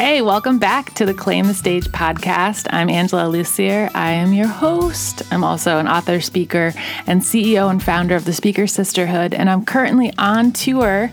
Hey, 0.00 0.22
welcome 0.22 0.58
back 0.58 0.94
to 0.94 1.04
the 1.04 1.12
Claim 1.12 1.46
the 1.46 1.52
Stage 1.52 1.84
podcast. 1.88 2.66
I'm 2.70 2.88
Angela 2.88 3.24
Lussier. 3.24 3.94
I 3.94 4.12
am 4.12 4.32
your 4.32 4.46
host. 4.46 5.22
I'm 5.30 5.44
also 5.44 5.76
an 5.76 5.86
author, 5.86 6.22
speaker, 6.22 6.72
and 7.06 7.20
CEO 7.20 7.70
and 7.70 7.82
founder 7.82 8.16
of 8.16 8.24
the 8.24 8.32
Speaker 8.32 8.66
Sisterhood. 8.66 9.34
And 9.34 9.50
I'm 9.50 9.62
currently 9.62 10.10
on 10.16 10.52
tour 10.52 11.12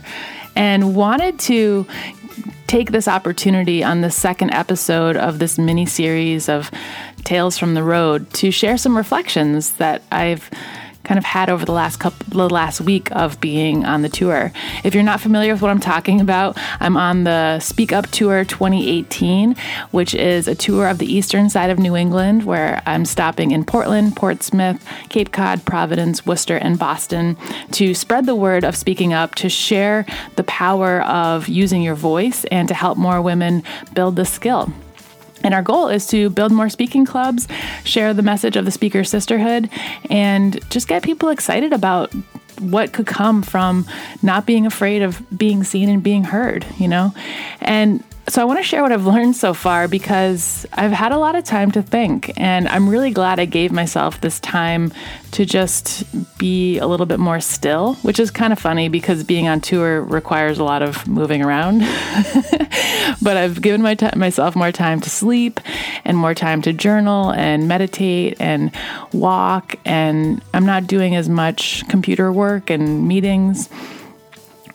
and 0.56 0.96
wanted 0.96 1.38
to 1.40 1.86
take 2.68 2.92
this 2.92 3.10
opportunity 3.10 3.84
on 3.84 4.00
the 4.00 4.10
second 4.10 4.52
episode 4.52 5.18
of 5.18 5.40
this 5.40 5.58
mini 5.58 5.86
series 5.86 6.48
of 6.48 6.72
Tales 7.26 7.58
from 7.58 7.74
the 7.74 7.84
Road 7.84 8.32
to 8.36 8.52
share 8.52 8.78
some 8.78 8.96
reflections 8.96 9.74
that 9.74 10.02
I've 10.14 10.50
kind 11.08 11.18
of 11.18 11.24
had 11.24 11.50
over 11.50 11.66
the 11.66 11.72
last 11.72 11.98
couple 11.98 12.18
the 12.30 12.54
last 12.54 12.82
week 12.82 13.10
of 13.14 13.40
being 13.40 13.86
on 13.86 14.02
the 14.02 14.10
tour. 14.10 14.52
If 14.84 14.94
you're 14.94 15.04
not 15.04 15.22
familiar 15.22 15.54
with 15.54 15.62
what 15.62 15.72
I'm 15.72 15.80
talking 15.80 16.20
about, 16.20 16.58
I'm 16.80 16.98
on 16.98 17.24
the 17.24 17.60
Speak 17.60 17.94
Up 17.94 18.08
Tour 18.08 18.44
2018, 18.44 19.56
which 19.92 20.14
is 20.14 20.48
a 20.48 20.56
tour 20.56 20.88
of 20.88 20.98
the 20.98 21.12
eastern 21.12 21.50
side 21.50 21.70
of 21.70 21.80
New 21.80 21.96
England 21.96 22.44
where 22.44 22.82
I'm 22.86 23.06
stopping 23.06 23.52
in 23.52 23.64
Portland, 23.64 24.16
Portsmouth, 24.16 24.86
Cape 25.10 25.32
Cod, 25.32 25.66
Providence, 25.66 26.26
Worcester, 26.26 26.58
and 26.58 26.78
Boston 26.78 27.38
to 27.72 27.94
spread 27.94 28.26
the 28.26 28.36
word 28.36 28.66
of 28.66 28.76
speaking 28.76 29.14
up, 29.14 29.36
to 29.36 29.50
share 29.50 30.06
the 30.36 30.44
power 30.44 31.02
of 31.04 31.48
using 31.48 31.82
your 31.82 31.96
voice 31.96 32.44
and 32.46 32.68
to 32.68 32.74
help 32.74 32.98
more 32.98 33.22
women 33.22 33.64
build 33.94 34.18
the 34.18 34.26
skill. 34.26 34.72
And 35.44 35.54
our 35.54 35.62
goal 35.62 35.88
is 35.88 36.08
to 36.08 36.30
build 36.30 36.52
more 36.52 36.70
speaking 36.70 37.06
clubs, 37.06 37.48
share 37.84 38.14
the 38.14 38.22
message 38.22 38.56
of 38.56 38.66
the 38.66 38.72
speaker 38.72 39.04
sisterhood, 39.04 39.70
and 40.10 40.60
just 40.70 40.88
get 40.88 41.04
people 41.04 41.30
excited 41.30 41.74
about 41.74 42.14
what 42.60 42.92
could 42.92 43.06
come 43.06 43.44
from 43.44 43.86
not 44.24 44.46
being 44.46 44.66
afraid 44.66 45.02
of 45.04 45.22
being 45.38 45.64
seen 45.64 45.90
and 45.90 46.02
being 46.02 46.24
heard, 46.24 46.66
you 46.78 46.88
know? 46.88 47.14
And 47.62 48.04
so 48.30 48.42
I 48.42 48.46
want 48.46 48.60
to 48.60 48.64
share 48.64 48.82
what 48.82 48.92
I've 48.92 49.06
learned 49.06 49.38
so 49.38 49.54
far 49.54 49.88
because 49.88 50.66
I've 50.74 50.92
had 50.92 51.14
a 51.14 51.18
lot 51.18 51.36
of 51.36 51.46
time 51.46 51.72
to 51.72 51.82
think, 51.82 52.34
and 52.36 52.68
I'm 52.68 52.90
really 52.90 53.12
glad 53.12 53.40
I 53.40 53.46
gave 53.46 53.72
myself 53.72 54.20
this 54.20 54.40
time 54.42 54.92
to 55.32 55.46
just 55.46 56.04
be 56.38 56.78
a 56.78 56.88
little 56.88 57.06
bit 57.06 57.20
more 57.20 57.40
still, 57.40 57.96
which 57.96 58.20
is 58.20 58.30
kind 58.30 58.52
of 58.52 58.60
funny 58.60 58.90
because 58.90 59.24
being 59.24 59.48
on 59.48 59.62
tour 59.62 60.02
requires 60.02 60.60
a 60.60 60.66
lot 60.66 60.82
of 60.82 61.08
moving 61.08 61.42
around. 61.42 61.80
but 63.22 63.38
I've 63.38 63.62
given 63.62 63.82
my 63.82 63.96
t- 63.96 64.10
myself 64.16 64.58
more 64.58 64.74
time 64.74 65.00
to 65.02 65.10
sleep 65.10 65.62
and 66.04 66.18
more 66.18 66.34
time 66.34 66.62
to 66.64 66.74
journal 66.74 67.32
and 67.32 67.70
meditate 67.70 68.36
and 68.42 68.72
walk, 69.14 69.76
and 69.86 70.44
I'm 70.54 70.66
not 70.66 70.86
doing 70.86 71.16
as 71.16 71.30
much 71.30 71.88
computer 71.88 72.30
work 72.32 72.70
and 72.70 73.08
meetings. 73.08 73.70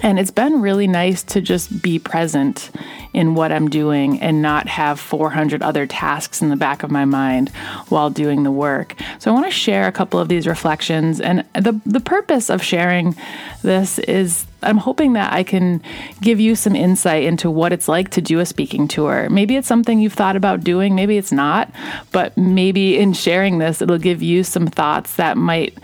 And 0.03 0.19
it's 0.19 0.33
been 0.33 0.61
really 0.61 0.89
nice 0.89 1.23
to 1.25 1.41
just 1.41 1.81
be 1.81 1.99
present 1.99 2.71
in 3.15 3.35
what 3.35 3.53
I'm 3.53 3.69
doing 3.69 4.21
and 4.21 4.43
not 4.43 4.67
have 4.67 4.99
400 4.99 5.63
other 5.63 5.87
tasks 5.87 6.43
in 6.43 6.49
the 6.49 6.57
back 6.57 6.83
of 6.83 6.91
my 6.91 7.05
mind 7.05 7.51
while 7.89 8.11
doing 8.11 8.43
the 8.43 8.51
work. 8.51 8.97
So 9.19 9.31
I 9.31 9.35
want 9.35 9.47
to 9.47 9.53
share 9.53 9.87
a 9.87 9.93
couple 9.93 10.19
of 10.19 10.29
these 10.29 10.47
reflections. 10.47 11.21
And 11.21 11.45
the, 11.55 11.81
the 11.87 12.01
purpose 12.01 12.51
of 12.51 12.63
sharing 12.63 13.15
this 13.63 13.99
is 14.01 14.47
I'm 14.63 14.79
hoping 14.79 15.13
that 15.13 15.33
I 15.33 15.43
can 15.43 15.83
give 16.21 16.41
you 16.41 16.57
some 16.57 16.75
insight 16.75 17.25
into 17.25 17.51
what 17.51 17.73
it's 17.73 17.89
like 17.89 18.11
to 18.11 18.21
do 18.21 18.41
a 18.41 18.47
speaking 18.47 18.89
tour. 18.89 19.29
Maybe 19.29 19.57
it's 19.57 19.69
something 19.69 20.01
you've 20.01 20.13
thought 20.13 20.37
about 20.37 20.65
doing, 20.65 20.95
maybe 20.95 21.17
it's 21.17 21.33
not, 21.33 21.71
but 22.13 22.37
maybe 22.37 22.99
in 22.99 23.13
sharing 23.13 23.59
this, 23.59 23.83
it'll 23.83 23.99
give 23.99 24.23
you 24.23 24.45
some 24.45 24.67
thoughts 24.67 25.17
that 25.17 25.37
might 25.37 25.77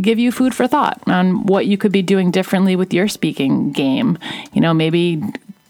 give 0.00 0.18
you 0.18 0.32
food 0.32 0.54
for 0.54 0.66
thought 0.66 1.00
on 1.06 1.46
what 1.46 1.66
you 1.66 1.76
could 1.76 1.92
be 1.92 2.02
doing 2.02 2.30
differently 2.30 2.76
with 2.76 2.92
your 2.92 3.08
speaking 3.08 3.72
game. 3.72 4.18
You 4.52 4.60
know, 4.60 4.74
maybe 4.74 5.22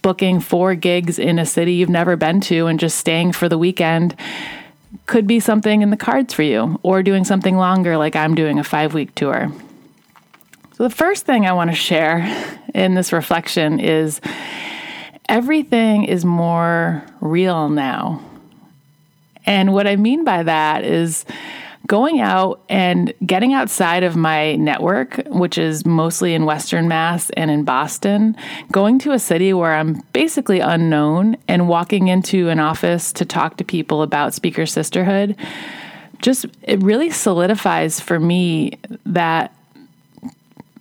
booking 0.03 0.41
four 0.41 0.75
gigs 0.75 1.19
in 1.19 1.39
a 1.39 1.47
city 1.47 1.73
you've 1.75 1.89
never 1.89 2.17
been 2.17 2.41
to 2.43 2.67
and 2.67 2.79
just 2.79 2.99
staying 2.99 3.33
for 3.33 3.49
the 3.49 3.57
weekend 3.57 4.15
could 5.07 5.27
be 5.27 5.41
something 5.41 5.83
in 5.83 5.91
the 5.91 5.97
cards 5.97 6.33
for 6.33 6.43
you, 6.43 6.79
or 6.83 7.03
doing 7.03 7.25
something 7.25 7.57
longer 7.57 7.97
like 7.97 8.17
I'm 8.17 8.35
doing 8.35 8.59
a 8.59 8.65
five 8.65 8.95
week 8.95 9.15
tour. 9.15 9.53
So, 10.75 10.85
the 10.85 10.91
first 10.91 11.27
thing 11.27 11.47
I 11.47 11.53
want 11.53 11.71
to 11.71 11.77
share 11.77 12.59
in 12.75 12.95
this 12.95 13.13
reflection 13.13 13.81
is 13.81 14.21
everything 15.29 16.05
is 16.05 16.25
more 16.25 17.05
real 17.21 17.69
now. 17.69 18.23
And 19.47 19.73
what 19.73 19.87
I 19.87 19.97
mean 19.97 20.25
by 20.25 20.43
that 20.43 20.85
is, 20.85 21.25
going 21.87 22.21
out 22.21 22.63
and 22.69 23.13
getting 23.27 23.53
outside 23.53 24.03
of 24.03 24.17
my 24.17 24.57
network, 24.57 25.23
which 25.27 25.59
is 25.59 25.85
mostly 25.85 26.35
in 26.35 26.45
Western 26.45 26.89
Mass 26.89 27.31
and 27.31 27.51
in 27.51 27.65
Boston, 27.65 28.37
going 28.73 28.99
to 29.01 29.13
a 29.13 29.19
city 29.19 29.53
where 29.53 29.75
I'm 29.75 30.03
basically 30.13 30.61
unknown 30.61 31.37
and 31.47 31.69
walking 31.69 32.09
into 32.09 32.49
an 32.49 32.59
office 32.59 33.13
to 33.15 33.25
talk 33.25 33.59
to 33.59 33.65
people 33.65 34.03
about 34.03 34.35
Speaker 34.35 34.67
Sisterhood, 34.67 35.37
just 36.23 36.47
it 36.63 36.83
really 36.83 37.11
solidifies 37.11 38.01
for 38.01 38.19
me 38.19 38.79
that 39.05 39.54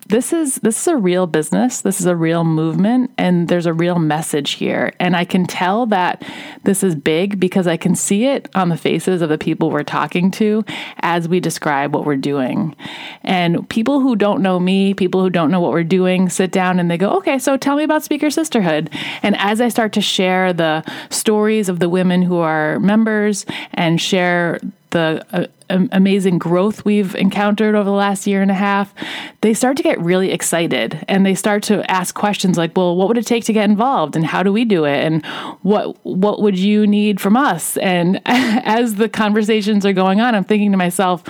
this 0.06 0.32
is 0.32 0.56
this 0.56 0.80
is 0.80 0.88
a 0.88 0.96
real 0.96 1.26
business. 1.26 1.80
This 1.80 2.00
is 2.00 2.06
a 2.06 2.16
real 2.16 2.44
movement 2.44 3.10
and 3.16 3.48
there's 3.48 3.66
a 3.66 3.72
real 3.72 3.98
message 3.98 4.52
here. 4.52 4.92
And 5.00 5.16
i 5.16 5.24
can 5.24 5.46
tell 5.46 5.86
that 5.86 6.22
this 6.64 6.82
is 6.82 6.94
big 6.94 7.40
because 7.40 7.66
i 7.66 7.76
can 7.76 7.94
see 7.94 8.26
it 8.26 8.48
on 8.54 8.68
the 8.68 8.76
faces 8.76 9.22
of 9.22 9.28
the 9.28 9.38
people 9.38 9.70
we're 9.70 9.82
talking 9.82 10.30
to 10.32 10.64
as 10.98 11.28
we 11.28 11.40
describe 11.40 11.94
what 11.94 12.04
we're 12.04 12.16
doing. 12.16 12.76
And 13.22 13.68
people 13.68 14.00
who 14.00 14.16
don't 14.16 14.42
know 14.42 14.60
me 14.60 14.94
people 14.94 15.22
who 15.22 15.30
don't 15.30 15.50
know 15.50 15.60
what 15.60 15.72
we're 15.72 15.84
doing 15.84 16.28
sit 16.28 16.52
down 16.52 16.78
and 16.78 16.90
they 16.90 16.98
go 16.98 17.10
okay 17.18 17.38
so 17.38 17.56
tell 17.56 17.76
me 17.76 17.84
about 17.84 18.02
speaker 18.02 18.30
sisterhood. 18.30 18.90
And 19.22 19.36
as 19.38 19.60
i 19.60 19.68
start 19.68 19.92
to 19.94 20.00
share 20.00 20.52
the 20.52 20.84
stories 21.10 21.68
of 21.68 21.78
the 21.78 21.88
women 21.88 22.22
who 22.22 22.36
are 22.36 22.78
members 22.80 23.46
and 23.72 24.00
share 24.00 24.60
the 24.94 25.26
uh, 25.32 25.86
amazing 25.92 26.38
growth 26.38 26.84
we've 26.84 27.14
encountered 27.16 27.74
over 27.74 27.84
the 27.84 27.90
last 27.96 28.26
year 28.26 28.40
and 28.40 28.50
a 28.50 28.54
half, 28.54 28.94
they 29.40 29.52
start 29.52 29.76
to 29.76 29.82
get 29.82 30.00
really 30.00 30.30
excited 30.30 31.04
and 31.08 31.26
they 31.26 31.34
start 31.34 31.62
to 31.64 31.88
ask 31.90 32.14
questions 32.14 32.56
like, 32.56 32.76
"Well, 32.76 32.96
what 32.96 33.08
would 33.08 33.18
it 33.18 33.26
take 33.26 33.44
to 33.44 33.52
get 33.52 33.68
involved 33.68 34.16
and 34.16 34.24
how 34.24 34.42
do 34.42 34.52
we 34.52 34.64
do 34.64 34.84
it 34.84 35.04
and 35.04 35.26
what 35.62 35.98
what 36.06 36.40
would 36.40 36.58
you 36.58 36.86
need 36.86 37.20
from 37.20 37.36
us?" 37.36 37.76
And 37.78 38.22
as 38.26 38.94
the 38.94 39.08
conversations 39.08 39.84
are 39.84 39.92
going 39.92 40.20
on, 40.20 40.34
I'm 40.34 40.44
thinking 40.44 40.70
to 40.70 40.78
myself, 40.78 41.24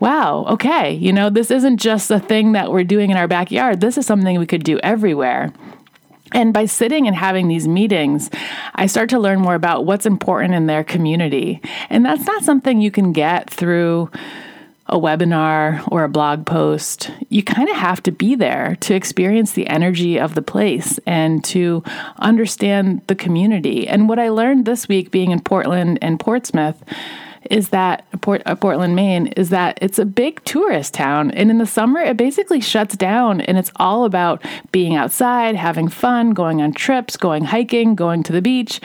wow, 0.00 0.46
okay, 0.48 0.94
you 0.94 1.12
know, 1.12 1.28
this 1.28 1.50
isn't 1.50 1.76
just 1.76 2.10
a 2.10 2.18
thing 2.18 2.52
that 2.52 2.72
we're 2.72 2.84
doing 2.84 3.10
in 3.10 3.18
our 3.18 3.28
backyard. 3.28 3.80
This 3.80 3.98
is 3.98 4.06
something 4.06 4.38
we 4.38 4.46
could 4.46 4.64
do 4.64 4.78
everywhere. 4.78 5.52
And 6.32 6.52
by 6.52 6.66
sitting 6.66 7.06
and 7.06 7.16
having 7.16 7.48
these 7.48 7.66
meetings, 7.66 8.30
I 8.74 8.86
start 8.86 9.10
to 9.10 9.18
learn 9.18 9.40
more 9.40 9.54
about 9.54 9.84
what's 9.84 10.06
important 10.06 10.54
in 10.54 10.66
their 10.66 10.84
community. 10.84 11.60
And 11.88 12.04
that's 12.04 12.26
not 12.26 12.44
something 12.44 12.80
you 12.80 12.90
can 12.90 13.12
get 13.12 13.50
through 13.50 14.10
a 14.90 14.98
webinar 14.98 15.86
or 15.90 16.02
a 16.02 16.08
blog 16.08 16.44
post. 16.44 17.12
You 17.28 17.44
kind 17.44 17.68
of 17.68 17.76
have 17.76 18.02
to 18.02 18.12
be 18.12 18.34
there 18.34 18.76
to 18.80 18.94
experience 18.94 19.52
the 19.52 19.68
energy 19.68 20.18
of 20.18 20.34
the 20.34 20.42
place 20.42 20.98
and 21.06 21.44
to 21.44 21.84
understand 22.18 23.02
the 23.06 23.14
community. 23.14 23.86
And 23.86 24.08
what 24.08 24.18
I 24.18 24.30
learned 24.30 24.66
this 24.66 24.88
week 24.88 25.12
being 25.12 25.30
in 25.30 25.40
Portland 25.40 25.98
and 26.02 26.18
Portsmouth 26.18 26.82
is 27.50 27.70
that 27.70 28.04
Port, 28.20 28.42
uh, 28.46 28.54
Portland, 28.54 28.94
Maine, 28.94 29.28
is 29.28 29.50
that 29.50 29.78
it's 29.80 29.98
a 29.98 30.04
big 30.04 30.44
tourist 30.44 30.94
town. 30.94 31.30
And 31.30 31.50
in 31.50 31.58
the 31.58 31.66
summer, 31.66 32.00
it 32.00 32.16
basically 32.16 32.60
shuts 32.60 32.96
down 32.96 33.40
and 33.40 33.56
it's 33.56 33.72
all 33.76 34.04
about 34.04 34.44
being 34.72 34.94
outside, 34.94 35.56
having 35.56 35.88
fun, 35.88 36.30
going 36.30 36.60
on 36.60 36.72
trips, 36.72 37.16
going 37.16 37.44
hiking, 37.44 37.94
going 37.94 38.22
to 38.24 38.32
the 38.32 38.42
beach 38.42 38.80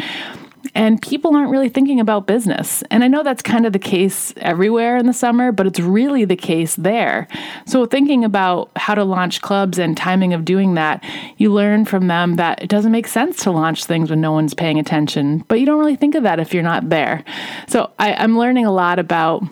and 0.73 1.01
people 1.01 1.35
aren't 1.35 1.51
really 1.51 1.69
thinking 1.69 1.99
about 1.99 2.27
business. 2.27 2.83
And 2.89 3.03
I 3.03 3.07
know 3.07 3.23
that's 3.23 3.41
kind 3.41 3.65
of 3.65 3.73
the 3.73 3.79
case 3.79 4.33
everywhere 4.37 4.97
in 4.97 5.05
the 5.05 5.13
summer, 5.13 5.51
but 5.51 5.67
it's 5.67 5.79
really 5.79 6.25
the 6.25 6.35
case 6.35 6.75
there. 6.75 7.27
So, 7.65 7.85
thinking 7.85 8.23
about 8.23 8.71
how 8.75 8.95
to 8.95 9.03
launch 9.03 9.41
clubs 9.41 9.77
and 9.77 9.95
timing 9.95 10.33
of 10.33 10.45
doing 10.45 10.75
that, 10.75 11.03
you 11.37 11.53
learn 11.53 11.85
from 11.85 12.07
them 12.07 12.35
that 12.35 12.63
it 12.63 12.69
doesn't 12.69 12.91
make 12.91 13.07
sense 13.07 13.43
to 13.43 13.51
launch 13.51 13.85
things 13.85 14.09
when 14.09 14.21
no 14.21 14.31
one's 14.31 14.53
paying 14.53 14.79
attention, 14.79 15.43
but 15.47 15.59
you 15.59 15.65
don't 15.65 15.79
really 15.79 15.95
think 15.95 16.15
of 16.15 16.23
that 16.23 16.39
if 16.39 16.53
you're 16.53 16.63
not 16.63 16.89
there. 16.89 17.23
So, 17.67 17.91
I, 17.99 18.13
I'm 18.13 18.37
learning 18.37 18.65
a 18.65 18.71
lot 18.71 18.99
about 18.99 19.43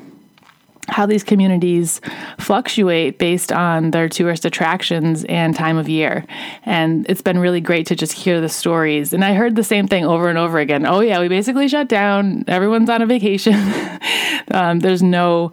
how 0.90 1.06
these 1.06 1.24
communities 1.24 2.02
fluctuate 2.40 3.18
based 3.18 3.52
on 3.52 3.92
their 3.92 4.10
tourist 4.10 4.46
attractions 4.46 5.24
and 5.26 5.56
time 5.56 5.78
of 5.78 5.88
year. 5.88 6.26
And 6.66 7.06
it's 7.10 7.22
been 7.22 7.40
really 7.40 7.62
great 7.62 7.88
to 7.88 7.96
just 7.96 8.14
hear 8.14 8.42
the 8.42 8.50
stories. 8.50 9.14
And 9.14 9.24
I 9.24 9.34
heard 9.34 9.56
the 9.56 9.64
same 9.64 9.88
thing 9.88 10.06
over 10.06 10.30
and 10.30 10.38
over 10.38 10.60
again. 10.60 10.86
Oh, 10.86 11.00
yeah, 11.00 11.20
we 11.20 11.28
basically 11.28 11.68
shut 11.68 11.88
down. 11.88 12.44
Everyone's 12.48 12.90
on 12.90 13.02
a 13.02 13.06
vacation. 13.06 13.54
um, 14.52 14.80
there's 14.80 15.04
no 15.04 15.52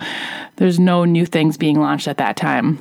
there's 0.56 0.78
no 0.78 1.06
new 1.06 1.24
things 1.24 1.56
being 1.56 1.80
launched 1.80 2.06
at 2.06 2.18
that 2.18 2.36
time. 2.36 2.78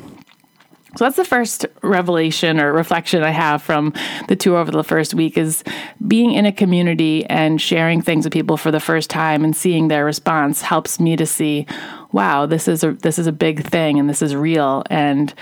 So 0.98 1.06
that's 1.06 1.18
the 1.18 1.26
first 1.26 1.68
revelation 1.84 2.60
or 2.60 2.74
reflection 2.74 3.22
I 3.22 3.30
have 3.30 3.62
from 3.62 3.94
the 4.28 4.36
tour 4.36 4.58
over 4.58 4.72
the 4.72 4.84
first 4.84 5.14
week 5.14 5.38
is 5.38 5.64
being 6.08 6.34
in 6.34 6.48
a 6.48 6.52
community 6.52 7.26
and 7.28 7.62
sharing 7.62 8.02
things 8.02 8.26
with 8.26 8.34
people 8.34 8.58
for 8.58 8.72
the 8.72 8.80
first 8.80 9.10
time 9.10 9.44
and 9.44 9.56
seeing 9.56 9.88
their 9.88 10.04
response 10.04 10.64
helps 10.64 11.00
me 11.00 11.16
to 11.16 11.28
see, 11.28 11.68
wow, 12.12 12.46
this 12.46 12.68
is 12.68 12.84
a 12.84 12.94
this 12.94 13.20
is 13.20 13.28
a 13.28 13.32
big 13.32 13.66
thing 13.66 14.00
and 14.00 14.10
this 14.10 14.22
is 14.22 14.36
real 14.36 14.84
and 14.90 15.34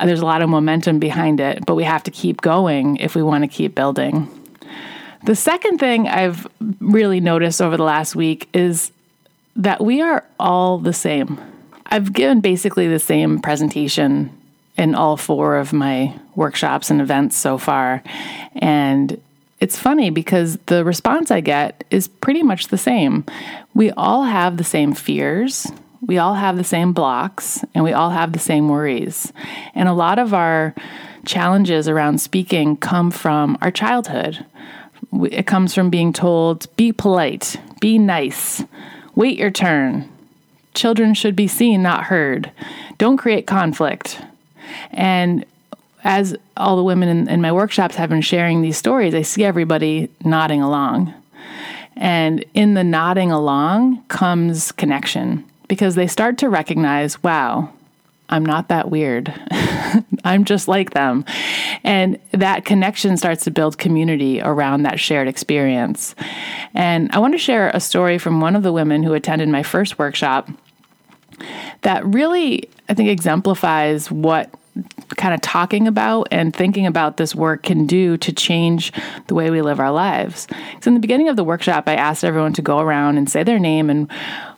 there's 0.00 0.20
a 0.20 0.26
lot 0.26 0.42
of 0.42 0.48
momentum 0.48 0.98
behind 0.98 1.40
it, 1.40 1.64
but 1.66 1.74
we 1.74 1.84
have 1.84 2.02
to 2.04 2.10
keep 2.10 2.40
going 2.40 2.96
if 2.96 3.14
we 3.14 3.22
want 3.22 3.44
to 3.44 3.48
keep 3.48 3.74
building. 3.74 4.28
The 5.24 5.36
second 5.36 5.78
thing 5.78 6.08
I've 6.08 6.46
really 6.80 7.20
noticed 7.20 7.62
over 7.62 7.76
the 7.76 7.84
last 7.84 8.16
week 8.16 8.48
is 8.52 8.90
that 9.54 9.84
we 9.84 10.00
are 10.00 10.24
all 10.40 10.78
the 10.78 10.92
same. 10.92 11.38
I've 11.86 12.12
given 12.12 12.40
basically 12.40 12.88
the 12.88 12.98
same 12.98 13.40
presentation 13.40 14.36
in 14.76 14.94
all 14.94 15.16
four 15.16 15.56
of 15.56 15.72
my 15.72 16.18
workshops 16.34 16.90
and 16.90 17.00
events 17.00 17.36
so 17.36 17.58
far. 17.58 18.02
And 18.56 19.20
it's 19.60 19.78
funny 19.78 20.10
because 20.10 20.56
the 20.66 20.84
response 20.84 21.30
I 21.30 21.40
get 21.40 21.84
is 21.90 22.08
pretty 22.08 22.42
much 22.42 22.68
the 22.68 22.78
same. 22.78 23.24
We 23.74 23.92
all 23.92 24.24
have 24.24 24.56
the 24.56 24.64
same 24.64 24.92
fears, 24.92 25.70
we 26.02 26.18
all 26.18 26.34
have 26.34 26.56
the 26.56 26.64
same 26.64 26.92
blocks, 26.92 27.64
and 27.74 27.84
we 27.84 27.92
all 27.92 28.10
have 28.10 28.32
the 28.32 28.38
same 28.38 28.68
worries. 28.68 29.32
And 29.74 29.88
a 29.88 29.92
lot 29.92 30.18
of 30.18 30.34
our 30.34 30.74
challenges 31.24 31.88
around 31.88 32.20
speaking 32.20 32.76
come 32.76 33.12
from 33.12 33.56
our 33.62 33.70
childhood. 33.70 34.44
It 35.30 35.46
comes 35.46 35.74
from 35.74 35.90
being 35.90 36.12
told, 36.12 36.74
be 36.76 36.92
polite, 36.92 37.56
be 37.80 37.98
nice, 37.98 38.64
wait 39.14 39.38
your 39.38 39.52
turn. 39.52 40.08
Children 40.74 41.14
should 41.14 41.36
be 41.36 41.46
seen, 41.46 41.82
not 41.82 42.04
heard. 42.04 42.50
Don't 42.98 43.16
create 43.16 43.46
conflict. 43.46 44.20
And 44.90 45.44
as 46.02 46.34
all 46.56 46.76
the 46.76 46.82
women 46.82 47.08
in, 47.08 47.28
in, 47.28 47.40
my 47.40 47.52
workshops 47.52 47.94
have 47.94 48.10
been 48.10 48.22
sharing 48.22 48.62
these 48.62 48.76
stories, 48.76 49.14
I 49.14 49.22
see 49.22 49.44
everybody 49.44 50.08
nodding 50.24 50.62
along. 50.62 51.14
And 51.94 52.44
in 52.54 52.74
the 52.74 52.82
nodding 52.82 53.30
along 53.30 54.02
comes 54.08 54.72
connection 54.72 55.44
because 55.72 55.94
they 55.94 56.06
start 56.06 56.36
to 56.36 56.50
recognize, 56.50 57.22
wow, 57.22 57.72
I'm 58.28 58.44
not 58.44 58.68
that 58.68 58.90
weird. 58.90 59.32
I'm 60.22 60.44
just 60.44 60.68
like 60.68 60.90
them. 60.90 61.24
And 61.82 62.18
that 62.32 62.66
connection 62.66 63.16
starts 63.16 63.44
to 63.44 63.50
build 63.50 63.78
community 63.78 64.38
around 64.42 64.82
that 64.82 65.00
shared 65.00 65.28
experience. 65.28 66.14
And 66.74 67.10
I 67.12 67.20
want 67.20 67.32
to 67.32 67.38
share 67.38 67.70
a 67.70 67.80
story 67.80 68.18
from 68.18 68.42
one 68.42 68.54
of 68.54 68.62
the 68.62 68.70
women 68.70 69.02
who 69.02 69.14
attended 69.14 69.48
my 69.48 69.62
first 69.62 69.98
workshop 69.98 70.50
that 71.80 72.04
really, 72.04 72.68
I 72.90 72.92
think, 72.92 73.08
exemplifies 73.08 74.10
what 74.10 74.54
kind 75.16 75.34
of 75.34 75.40
talking 75.40 75.86
about 75.86 76.28
and 76.30 76.54
thinking 76.54 76.86
about 76.86 77.16
this 77.16 77.34
work 77.34 77.62
can 77.62 77.86
do 77.86 78.16
to 78.18 78.32
change 78.32 78.92
the 79.26 79.34
way 79.34 79.50
we 79.50 79.62
live 79.62 79.80
our 79.80 79.92
lives. 79.92 80.46
So, 80.80 80.88
in 80.88 80.94
the 80.94 81.00
beginning 81.00 81.28
of 81.28 81.36
the 81.36 81.44
workshop, 81.44 81.84
I 81.86 81.94
asked 81.94 82.24
everyone 82.24 82.52
to 82.54 82.62
go 82.62 82.78
around 82.78 83.18
and 83.18 83.30
say 83.30 83.42
their 83.42 83.58
name 83.58 83.90
and 83.90 84.10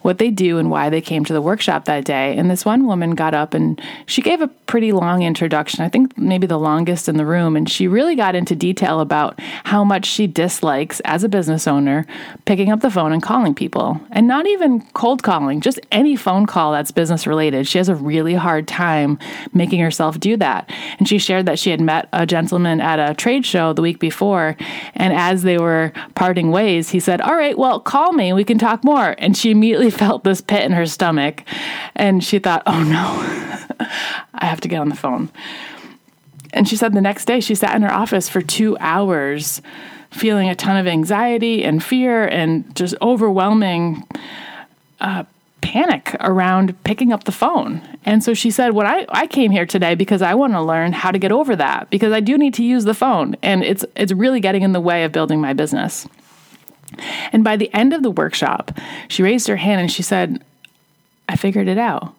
what 0.05 0.19
they 0.19 0.31
do 0.31 0.59
and 0.59 0.71
why 0.71 0.91
they 0.91 1.01
came 1.01 1.25
to 1.25 1.33
the 1.33 1.41
workshop 1.41 1.87
that 1.87 2.05
day. 2.05 2.37
And 2.37 2.51
this 2.51 2.63
one 2.63 2.87
woman 2.87 3.15
got 3.15 3.33
up 3.33 3.55
and 3.55 3.81
she 4.05 4.21
gave 4.21 4.43
a 4.43 4.49
pretty 4.49 4.93
long 4.93 5.23
introduction, 5.23 5.83
I 5.83 5.89
think 5.89 6.19
maybe 6.19 6.47
the 6.47 6.59
longest 6.59 7.09
in 7.09 7.17
the 7.17 7.25
room. 7.25 7.57
And 7.57 7.71
she 7.71 7.89
really 7.89 8.15
got 8.15 8.35
into 8.35 8.55
detail 8.55 9.01
about 9.01 9.41
how 9.65 9.83
much 9.83 10.05
she 10.05 10.27
dislikes, 10.27 11.01
as 11.07 11.25
a 11.25 11.29
business 11.29 11.67
owner, 11.67 12.07
picking 12.45 12.71
up 12.71 12.81
the 12.81 12.91
phone 12.91 13.13
and 13.13 13.23
calling 13.23 13.55
people. 13.55 13.99
And 14.11 14.29
not 14.29 14.47
even 14.47 14.83
cold 14.93 15.23
calling, 15.23 15.63
just 15.63 15.81
any 15.91 16.17
phone 16.17 16.45
call 16.45 16.73
that's 16.73 16.91
business 16.91 17.27
related. 17.27 17.67
She 17.67 17.79
has 17.79 17.89
a 17.89 17.95
really 17.95 18.35
hard 18.35 18.69
time 18.69 19.19
making 19.55 19.81
herself 19.81 20.21
do 20.21 20.37
that. 20.37 20.69
And 20.99 21.09
she 21.09 21.19
shared 21.19 21.47
that 21.47 21.59
she 21.59 21.71
had 21.71 21.81
met 21.81 22.11
a 22.13 22.27
gentleman 22.27 22.83
at 22.83 22.99
a 22.99 23.15
trade 23.15 23.47
show 23.47 23.73
the 23.73 23.81
week 23.81 24.01
before. 24.01 24.55
And 24.95 25.15
as 25.15 25.45
they 25.45 25.57
were 25.57 25.95
parting 26.15 26.51
ways, 26.51 26.91
he 26.91 27.01
said, 27.01 27.23
All 27.23 27.37
right, 27.37 27.57
well, 27.57 27.81
call 27.81 28.13
me. 28.13 28.35
We 28.35 28.45
can 28.45 28.59
talk 28.59 28.85
more. 28.85 29.15
And 29.17 29.35
she 29.35 29.51
immediately 29.51 29.94
felt 29.95 30.25
this 30.25 30.41
pit 30.41 30.63
in 30.63 30.73
her 30.73 30.87
stomach 30.87 31.45
and 31.95 32.23
she 32.23 32.39
thought, 32.39 32.63
oh 32.67 32.83
no, 32.83 33.87
I 34.35 34.47
have 34.47 34.61
to 34.63 34.69
get 34.69 34.81
on 34.81 34.89
the 34.89 34.97
phone. 34.97 35.31
And 36.53 36.69
she 36.69 36.77
said 36.77 36.93
the 36.93 37.01
next 37.01 37.25
day 37.25 37.41
she 37.41 37.55
sat 37.55 37.75
in 37.75 37.83
her 37.83 37.93
office 37.93 38.29
for 38.29 38.43
two 38.43 38.77
hours 38.79 39.63
feeling 40.11 40.49
a 40.49 40.55
ton 40.55 40.77
of 40.77 40.87
anxiety 40.87 41.65
and 41.65 41.83
fear 41.83 42.25
and 42.27 42.75
just 42.77 42.95
overwhelming 43.03 44.07
uh, 45.01 45.25
panic 45.61 46.15
around 46.21 46.83
picking 46.85 47.13
up 47.13 47.25
the 47.25 47.33
phone. 47.33 47.81
And 48.05 48.23
so 48.23 48.35
she 48.35 48.51
said, 48.51 48.73
"What 48.73 48.87
I, 48.87 49.07
I 49.09 49.27
came 49.27 49.51
here 49.51 49.67
today 49.67 49.97
because 49.97 50.23
I 50.23 50.35
want 50.35 50.53
to 50.53 50.63
learn 50.63 50.93
how 50.93 51.11
to 51.11 51.19
get 51.19 51.33
over 51.33 51.57
that 51.57 51.91
because 51.91 52.13
I 52.13 52.21
do 52.21 52.39
need 52.39 52.55
to 52.55 52.63
use 52.63 52.85
the 52.85 52.95
phone 52.95 53.35
and 53.43 53.65
it's 53.65 53.85
it's 53.97 54.13
really 54.13 54.41
getting 54.41 54.63
in 54.63 54.73
the 54.73 54.81
way 54.81 55.05
of 55.05 55.11
building 55.11 55.41
my 55.41 55.53
business." 55.53 56.07
And 57.33 57.45
by 57.45 57.57
the 57.57 57.73
end 57.75 57.93
of 57.93 58.03
the 58.03 58.11
workshop, 58.11 58.71
she 59.09 59.23
raised 59.23 59.49
her 59.49 59.57
hand 59.57 59.81
and 59.81 59.91
she 59.91 60.03
said, 60.03 60.43
I 61.29 61.37
figured 61.37 61.69
it 61.69 61.79
out. 61.79 62.15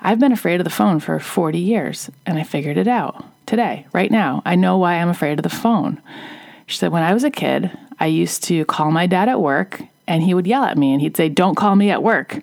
I've 0.00 0.20
been 0.20 0.32
afraid 0.32 0.60
of 0.60 0.64
the 0.64 0.70
phone 0.70 1.00
for 1.00 1.18
40 1.18 1.58
years 1.58 2.10
and 2.26 2.38
I 2.38 2.42
figured 2.44 2.76
it 2.76 2.88
out 2.88 3.24
today, 3.46 3.86
right 3.92 4.10
now. 4.10 4.42
I 4.44 4.54
know 4.54 4.78
why 4.78 4.94
I'm 4.94 5.08
afraid 5.08 5.38
of 5.38 5.42
the 5.42 5.48
phone. 5.48 6.00
She 6.66 6.78
said, 6.78 6.92
When 6.92 7.02
I 7.02 7.14
was 7.14 7.24
a 7.24 7.30
kid, 7.30 7.76
I 7.98 8.06
used 8.06 8.44
to 8.44 8.64
call 8.66 8.90
my 8.90 9.06
dad 9.06 9.28
at 9.28 9.40
work 9.40 9.82
and 10.06 10.22
he 10.22 10.34
would 10.34 10.46
yell 10.46 10.64
at 10.64 10.78
me 10.78 10.92
and 10.92 11.00
he'd 11.00 11.16
say, 11.16 11.28
Don't 11.28 11.54
call 11.54 11.76
me 11.76 11.90
at 11.90 12.02
work. 12.02 12.40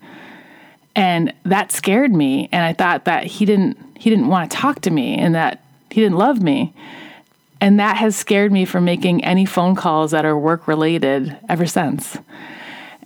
And 0.96 1.34
that 1.44 1.72
scared 1.72 2.14
me. 2.14 2.50
And 2.52 2.64
I 2.64 2.74
thought 2.74 3.06
that 3.06 3.26
he 3.26 3.46
didn't 3.46 3.78
he 3.98 4.10
didn't 4.10 4.28
want 4.28 4.52
to 4.52 4.58
talk 4.58 4.82
to 4.82 4.92
me 4.92 5.18
and 5.18 5.34
that 5.34 5.64
he 5.90 6.02
didn't 6.02 6.18
love 6.18 6.42
me. 6.42 6.74
And 7.64 7.80
that 7.80 7.96
has 7.96 8.18
scared 8.18 8.52
me 8.52 8.66
from 8.66 8.84
making 8.84 9.24
any 9.24 9.46
phone 9.46 9.74
calls 9.74 10.12
that 10.12 10.26
are 10.26 10.38
work 10.38 10.68
related 10.68 11.38
ever 11.48 11.66
since. 11.66 12.18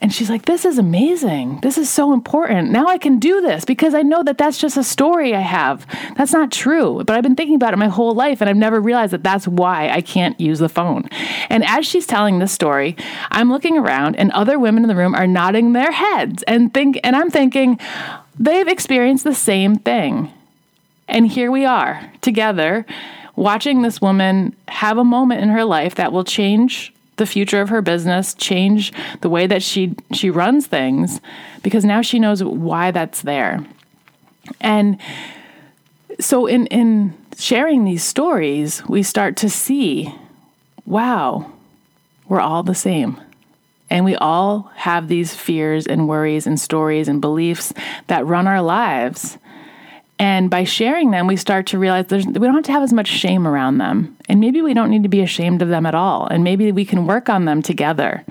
And 0.01 0.12
she's 0.12 0.31
like, 0.31 0.45
This 0.45 0.65
is 0.65 0.80
amazing. 0.80 1.59
This 1.62 1.77
is 1.77 1.92
so 1.92 2.12
important. 2.12 2.71
Now 2.71 2.88
I 2.88 2.98
can 2.98 3.19
do 3.19 3.39
this 3.39 3.65
because 3.65 3.94
I 3.94 4.01
know 4.01 4.24
that 4.24 4.39
that's 4.39 4.57
just 4.57 4.75
a 4.75 4.83
story 4.83 5.36
I 5.36 5.42
have. 5.42 5.86
That's 6.18 6.33
not 6.33 6.51
true. 6.51 7.04
But 7.06 7.15
I've 7.15 7.21
been 7.21 7.36
thinking 7.36 7.54
about 7.54 7.74
it 7.74 7.77
my 7.77 7.88
whole 7.88 8.15
life 8.15 8.42
and 8.42 8.50
I've 8.50 8.57
never 8.57 8.81
realized 8.81 9.13
that 9.13 9.24
that's 9.24 9.48
why 9.48 9.89
I 9.89 10.01
can't 10.01 10.39
use 10.42 10.57
the 10.57 10.69
phone. 10.69 11.07
And 11.51 11.63
as 11.63 11.86
she's 11.86 12.07
telling 12.07 12.39
this 12.39 12.51
story, 12.51 12.98
I'm 13.30 13.51
looking 13.51 13.77
around 13.77 14.15
and 14.15 14.31
other 14.31 14.57
women 14.57 14.83
in 14.83 14.89
the 14.89 14.95
room 14.95 15.13
are 15.13 15.27
nodding 15.27 15.74
their 15.74 15.92
heads 15.92 16.42
and 16.48 16.74
think 16.74 17.00
and 17.04 17.15
I'm 17.15 17.30
thinking 17.30 17.80
they've 18.39 18.68
experienced 18.68 19.24
the 19.24 19.36
same 19.36 19.75
thing. 19.75 20.33
And 21.07 21.27
here 21.27 21.51
we 21.51 21.63
are 21.63 22.12
together 22.21 22.88
watching 23.37 23.83
this 23.83 24.01
woman 24.01 24.53
have 24.67 24.97
a 24.97 25.03
moment 25.05 25.41
in 25.41 25.47
her 25.49 25.63
life 25.63 25.95
that 25.95 26.11
will 26.11 26.25
change 26.25 26.93
the 27.15 27.25
future 27.25 27.61
of 27.61 27.69
her 27.69 27.81
business, 27.81 28.33
change 28.33 28.91
the 29.21 29.29
way 29.29 29.47
that 29.47 29.63
she 29.63 29.95
she 30.13 30.29
runs 30.29 30.67
things 30.67 31.21
because 31.63 31.85
now 31.85 32.01
she 32.01 32.19
knows 32.19 32.43
why 32.43 32.91
that's 32.91 33.21
there. 33.21 33.65
And 34.59 34.99
so 36.19 36.45
in 36.45 36.67
in 36.67 37.13
sharing 37.37 37.85
these 37.85 38.03
stories, 38.03 38.85
we 38.87 39.03
start 39.03 39.37
to 39.37 39.49
see 39.49 40.13
wow, 40.85 41.51
we're 42.27 42.39
all 42.41 42.63
the 42.63 42.75
same. 42.75 43.19
And 43.89 44.03
we 44.03 44.15
all 44.15 44.71
have 44.75 45.07
these 45.07 45.33
fears 45.33 45.85
and 45.85 46.07
worries 46.07 46.47
and 46.47 46.59
stories 46.59 47.07
and 47.07 47.21
beliefs 47.21 47.73
that 48.07 48.25
run 48.25 48.47
our 48.47 48.61
lives. 48.61 49.37
And 50.19 50.50
by 50.50 50.64
sharing 50.64 51.12
them, 51.12 51.28
we 51.28 51.36
start 51.36 51.68
to 51.68 51.80
realize 51.80 52.06
we 52.09 52.24
don't 52.24 52.56
have 52.56 52.64
to 52.64 52.71
have 52.71 52.83
as 52.83 52.94
much 52.94 53.07
shame 53.07 53.47
around 53.47 53.78
them. 53.78 54.18
And 54.28 54.40
maybe 54.40 54.62
we 54.62 54.74
don't 54.74 54.90
need 54.90 55.04
to 55.04 55.09
be 55.09 55.21
ashamed 55.21 55.62
of 55.62 55.69
them 55.69 55.86
at 55.86 55.94
all. 55.94 56.26
And 56.28 56.44
maybe 56.44 56.71
we 56.71 56.86
can 56.86 57.06
work 57.06 57.30
on 57.30 57.45
them 57.45 57.62
together. 57.62 58.26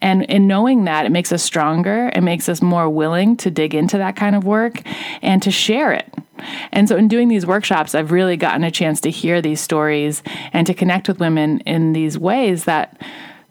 And 0.00 0.24
in 0.24 0.46
knowing 0.46 0.84
that, 0.84 1.06
it 1.06 1.12
makes 1.12 1.32
us 1.32 1.42
stronger. 1.42 2.10
It 2.14 2.20
makes 2.20 2.48
us 2.48 2.60
more 2.60 2.90
willing 2.90 3.36
to 3.38 3.50
dig 3.50 3.74
into 3.74 3.96
that 3.98 4.16
kind 4.16 4.36
of 4.36 4.44
work 4.44 4.82
and 5.22 5.42
to 5.42 5.50
share 5.50 5.92
it. 5.92 6.12
And 6.72 6.88
so, 6.88 6.96
in 6.96 7.08
doing 7.08 7.28
these 7.28 7.46
workshops, 7.46 7.94
I've 7.94 8.10
really 8.10 8.36
gotten 8.36 8.64
a 8.64 8.70
chance 8.70 9.00
to 9.02 9.10
hear 9.10 9.40
these 9.40 9.60
stories 9.60 10.22
and 10.52 10.66
to 10.66 10.74
connect 10.74 11.08
with 11.08 11.20
women 11.20 11.60
in 11.60 11.94
these 11.94 12.18
ways 12.18 12.64
that 12.64 13.00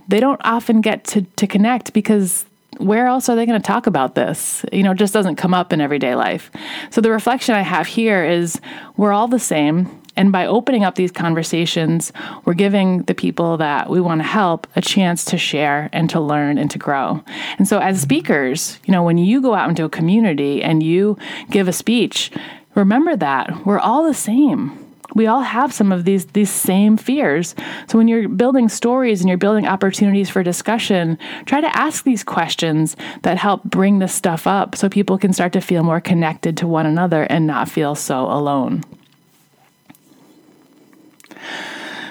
they 0.07 0.19
don't 0.19 0.41
often 0.43 0.81
get 0.81 1.05
to, 1.05 1.21
to 1.21 1.47
connect 1.47 1.93
because 1.93 2.45
where 2.77 3.07
else 3.07 3.29
are 3.29 3.35
they 3.35 3.45
going 3.45 3.59
to 3.61 3.65
talk 3.65 3.87
about 3.87 4.15
this? 4.15 4.65
You 4.71 4.83
know, 4.83 4.91
it 4.91 4.97
just 4.97 5.13
doesn't 5.13 5.35
come 5.35 5.53
up 5.53 5.73
in 5.73 5.81
everyday 5.81 6.15
life. 6.15 6.51
So 6.89 7.01
the 7.01 7.11
reflection 7.11 7.55
I 7.55 7.61
have 7.61 7.87
here 7.87 8.23
is 8.23 8.59
we're 8.97 9.13
all 9.13 9.27
the 9.27 9.39
same. 9.39 10.01
And 10.15 10.31
by 10.31 10.45
opening 10.45 10.83
up 10.83 10.95
these 10.95 11.11
conversations, 11.11 12.13
we're 12.45 12.53
giving 12.53 13.03
the 13.03 13.15
people 13.15 13.57
that 13.57 13.89
we 13.89 13.99
want 13.99 14.21
to 14.21 14.27
help 14.27 14.67
a 14.75 14.81
chance 14.81 15.25
to 15.25 15.37
share 15.37 15.89
and 15.91 16.09
to 16.11 16.19
learn 16.19 16.59
and 16.59 16.69
to 16.69 16.77
grow. 16.77 17.23
And 17.57 17.67
so, 17.67 17.79
as 17.79 17.99
speakers, 17.99 18.77
you 18.85 18.91
know, 18.91 19.03
when 19.03 19.17
you 19.17 19.41
go 19.41 19.55
out 19.55 19.69
into 19.69 19.85
a 19.85 19.89
community 19.89 20.61
and 20.61 20.83
you 20.83 21.17
give 21.49 21.67
a 21.67 21.73
speech, 21.73 22.29
remember 22.75 23.15
that 23.15 23.65
we're 23.65 23.79
all 23.79 24.03
the 24.03 24.13
same 24.13 24.82
we 25.15 25.27
all 25.27 25.41
have 25.41 25.73
some 25.73 25.91
of 25.91 26.05
these 26.05 26.25
these 26.27 26.49
same 26.49 26.97
fears. 26.97 27.55
So 27.87 27.97
when 27.97 28.07
you're 28.07 28.29
building 28.29 28.69
stories 28.69 29.21
and 29.21 29.29
you're 29.29 29.37
building 29.37 29.67
opportunities 29.67 30.29
for 30.29 30.43
discussion, 30.43 31.17
try 31.45 31.61
to 31.61 31.77
ask 31.77 32.03
these 32.03 32.23
questions 32.23 32.95
that 33.23 33.37
help 33.37 33.63
bring 33.63 33.99
this 33.99 34.13
stuff 34.13 34.47
up 34.47 34.75
so 34.75 34.89
people 34.89 35.17
can 35.17 35.33
start 35.33 35.53
to 35.53 35.61
feel 35.61 35.83
more 35.83 36.01
connected 36.01 36.57
to 36.57 36.67
one 36.67 36.85
another 36.85 37.23
and 37.23 37.45
not 37.45 37.69
feel 37.69 37.95
so 37.95 38.25
alone. 38.25 38.83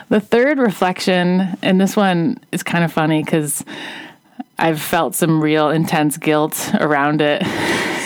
The 0.08 0.20
third 0.20 0.58
reflection, 0.58 1.56
and 1.62 1.80
this 1.80 1.96
one 1.96 2.38
is 2.52 2.62
kind 2.62 2.84
of 2.84 2.92
funny 2.92 3.24
because 3.24 3.64
I've 4.58 4.80
felt 4.80 5.14
some 5.14 5.42
real 5.42 5.70
intense 5.70 6.18
guilt 6.18 6.70
around 6.74 7.22
it. 7.22 7.42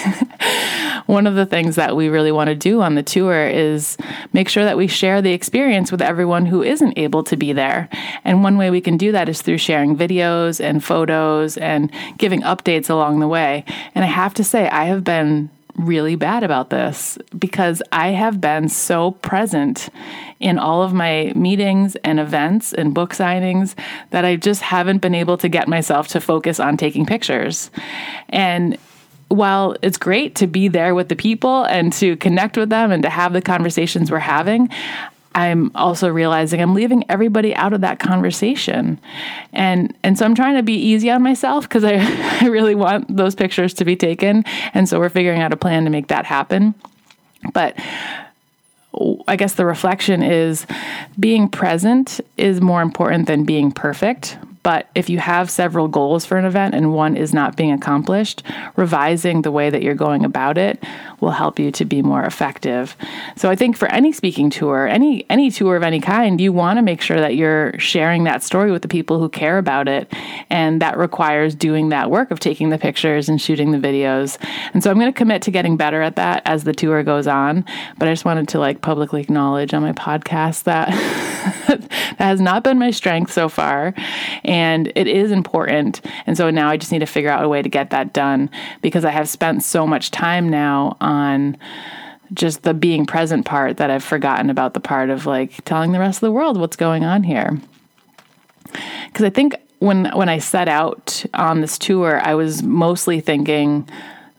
one 1.07 1.27
of 1.27 1.35
the 1.35 1.47
things 1.47 1.77
that 1.77 1.97
we 1.97 2.09
really 2.09 2.33
want 2.33 2.49
to 2.49 2.55
do 2.55 2.83
on 2.83 2.95
the 2.95 3.03
tour 3.03 3.47
is 3.47 3.97
make 4.33 4.49
sure 4.49 4.65
that 4.65 4.77
we 4.77 4.87
share 4.87 5.23
the 5.23 5.33
experience 5.33 5.91
with 5.91 6.03
everyone 6.03 6.47
who 6.47 6.63
isn't 6.63 6.99
able 6.99 7.23
to 7.25 7.37
be 7.37 7.53
there. 7.53 7.89
And 8.25 8.43
one 8.43 8.59
way 8.59 8.71
we 8.71 8.81
can 8.81 8.97
do 8.97 9.13
that 9.13 9.29
is 9.29 9.43
through 9.43 9.59
sharing 9.59 9.97
videos 9.97 10.61
and 10.61 10.85
photos 10.85 11.57
and 11.57 11.91
giving 12.19 12.43
updates 12.43 12.91
along 12.91 13.21
the 13.21 13.29
way. 13.29 13.65
And 13.95 14.05
I 14.05 14.09
have 14.09 14.35
to 14.35 14.45
say, 14.45 14.69
I 14.69 14.85
have 14.85 15.05
been 15.05 15.51
really 15.77 16.17
bad 16.17 16.43
about 16.43 16.71
this 16.71 17.19
because 17.39 17.83
I 17.93 18.09
have 18.09 18.41
been 18.41 18.69
so 18.69 19.11
present 19.11 19.91
in 20.41 20.59
all 20.59 20.83
of 20.83 20.93
my 20.93 21.33
meetings 21.35 21.97
and 21.97 22.19
events 22.19 22.73
and 22.73 22.95
book 22.95 23.13
signings 23.13 23.75
that 24.11 24.25
I 24.25 24.37
just 24.37 24.63
haven't 24.63 24.99
been 24.99 25.15
able 25.15 25.37
to 25.39 25.49
get 25.49 25.69
myself 25.69 26.09
to 26.09 26.21
focus 26.21 26.61
on 26.61 26.77
taking 26.77 27.07
pictures. 27.07 27.71
And 28.29 28.79
while 29.29 29.77
it's 29.83 29.99
great 29.99 30.37
to 30.37 30.47
be 30.47 30.69
there 30.69 30.95
with 30.95 31.09
the 31.09 31.17
people 31.17 31.65
and 31.65 31.93
to 31.95 32.17
connect 32.17 32.57
with 32.57 32.69
them 32.69 32.93
and 32.93 33.03
to 33.03 33.11
have 33.11 33.33
the 33.33 33.43
conversations 33.43 34.11
we're 34.11 34.19
having, 34.19 34.69
I'm 35.35 35.71
also 35.75 36.09
realizing 36.09 36.63
I'm 36.63 36.73
leaving 36.73 37.05
everybody 37.11 37.55
out 37.55 37.75
of 37.75 37.83
that 37.83 37.99
conversation. 37.99 38.99
And 39.53 39.95
and 40.03 40.19
so 40.19 40.25
I'm 40.25 40.35
trying 40.35 40.57
to 40.57 40.63
be 40.63 40.75
easy 40.75 41.11
on 41.11 41.23
myself 41.23 41.69
because 41.69 41.85
I, 41.85 41.97
I 42.41 42.47
really 42.47 42.75
want 42.75 43.15
those 43.15 43.35
pictures 43.35 43.75
to 43.75 43.85
be 43.85 43.97
taken. 43.97 44.45
And 44.73 44.89
so 44.89 44.99
we're 44.99 45.11
figuring 45.11 45.43
out 45.43 45.53
a 45.53 45.57
plan 45.57 45.85
to 45.85 45.91
make 45.91 46.09
that 46.09 46.25
happen. 46.25 46.75
But 47.53 47.79
I 49.29 49.37
guess 49.37 49.55
the 49.55 49.67
reflection 49.67 50.23
is 50.23 50.67
being 51.21 51.51
present 51.51 52.21
is 52.39 52.63
more 52.63 52.81
important 52.81 53.27
than 53.27 53.45
being 53.45 53.71
perfect. 53.71 54.39
But 54.67 54.89
if 54.97 55.09
you 55.09 55.21
have 55.21 55.49
several 55.49 55.87
goals 55.87 56.27
for 56.27 56.39
an 56.39 56.45
event 56.45 56.75
and 56.75 56.93
one 56.93 57.17
is 57.17 57.33
not 57.33 57.55
being 57.55 57.71
accomplished, 57.71 58.43
revising 58.75 59.43
the 59.43 59.53
way 59.53 59.71
that 59.71 59.81
you're 59.81 59.95
going 59.95 60.25
about 60.25 60.59
it 60.59 60.83
will 61.21 61.31
help 61.31 61.61
you 61.61 61.71
to 61.71 61.85
be 61.85 62.03
more 62.03 62.25
effective. 62.25 62.97
So 63.37 63.49
I 63.49 63.55
think 63.55 63.77
for 63.77 63.87
any 63.93 64.11
speaking 64.11 64.51
tour, 64.51 64.89
any 64.89 65.25
any 65.31 65.53
tour 65.53 65.77
of 65.77 65.85
any 65.85 66.01
kind, 66.01 66.41
you 66.41 66.53
want 66.53 66.79
to 66.79 66.83
make 66.83 67.01
sure 67.01 67.21
that 67.21 67.37
you're 67.37 67.79
sharing 67.79 68.25
that 68.25 68.43
story 68.43 68.73
with 68.73 68.83
the 68.83 68.89
people 68.89 69.21
who 69.21 69.29
care 69.29 69.59
about 69.59 69.87
it, 69.87 70.13
and 70.51 70.83
that 70.83 70.99
requires 70.99 71.55
doing 71.55 71.91
that 71.91 72.11
work 72.11 72.33
of 72.33 72.41
taking 72.41 72.71
the 72.71 72.79
pictures 72.79 73.29
and 73.29 73.41
shooting 73.41 73.71
the 73.71 73.79
videos. 73.79 74.37
And 74.75 74.83
so 74.83 74.91
I'm 74.91 74.99
going 74.99 75.13
to 75.13 75.17
commit 75.17 75.43
to 75.43 75.53
getting 75.53 75.77
better 75.77 76.03
at 76.03 76.17
that 76.17 76.43
as 76.45 76.65
the 76.65 76.75
tour 76.75 77.05
goes 77.05 77.29
on, 77.29 77.65
but 77.99 78.09
I 78.09 78.13
just 78.13 78.25
wanted 78.25 78.49
to 78.49 78.59
like 78.59 78.81
publicly 78.81 79.21
acknowledge 79.21 79.73
on 79.73 79.83
my 79.83 79.93
podcast 79.93 80.65
that 80.65 80.89
that 81.69 81.93
has 82.19 82.41
not 82.41 82.65
been 82.65 82.79
my 82.79 82.91
strength 82.91 83.33
so 83.33 83.49
far. 83.49 83.95
It 84.95 85.07
is 85.07 85.31
important. 85.31 86.01
And 86.27 86.37
so 86.37 86.51
now 86.51 86.69
I 86.69 86.77
just 86.77 86.93
need 86.93 87.01
to 87.01 87.07
figure 87.07 87.31
out 87.31 87.45
a 87.45 87.49
way 87.49 87.63
to 87.63 87.69
get 87.69 87.91
that 87.91 88.13
done 88.13 88.51
because 88.83 89.05
I 89.05 89.11
have 89.11 89.29
spent 89.29 89.63
so 89.63 89.87
much 89.87 90.11
time 90.11 90.49
now 90.49 90.97
on 91.01 91.57
just 92.33 92.63
the 92.63 92.75
being 92.75 93.07
present 93.07 93.47
part 93.47 93.77
that 93.77 93.91
I've 93.91 94.05
forgotten 94.05 94.51
about 94.51 94.75
the 94.75 94.81
part 94.81 95.11
of 95.11 95.27
like 95.27 95.65
telling 95.65 95.93
the 95.93 95.99
rest 95.99 96.19
of 96.19 96.23
the 96.23 96.33
world 96.33 96.59
what's 96.59 96.77
going 96.77 97.05
on 97.05 97.23
here. 97.23 97.61
Because 99.07 99.25
I 99.25 99.31
think 99.31 99.55
when 99.79 100.07
when 100.17 100.29
I 100.29 100.39
set 100.39 100.69
out 100.69 101.25
on 101.35 101.61
this 101.61 101.79
tour, 101.79 102.21
I 102.23 102.35
was 102.35 102.63
mostly 102.63 103.21
thinking 103.21 103.89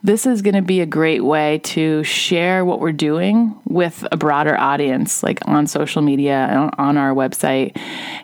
this 0.04 0.25
is 0.25 0.42
going 0.42 0.56
to 0.56 0.62
be 0.62 0.80
a 0.80 0.86
great 0.86 1.24
way 1.24 1.60
to 1.60 2.04
share 2.04 2.63
what 2.63 2.80
we're 2.80 2.92
doing 2.92 3.60
with 3.66 4.08
a 4.12 4.18
broader 4.18 4.58
audience, 4.58 5.24
like 5.24 5.39
on 5.48 5.68
social 5.68 6.01
media 6.01 6.70
on 6.77 6.98
our 6.98 7.13
website, 7.13 7.75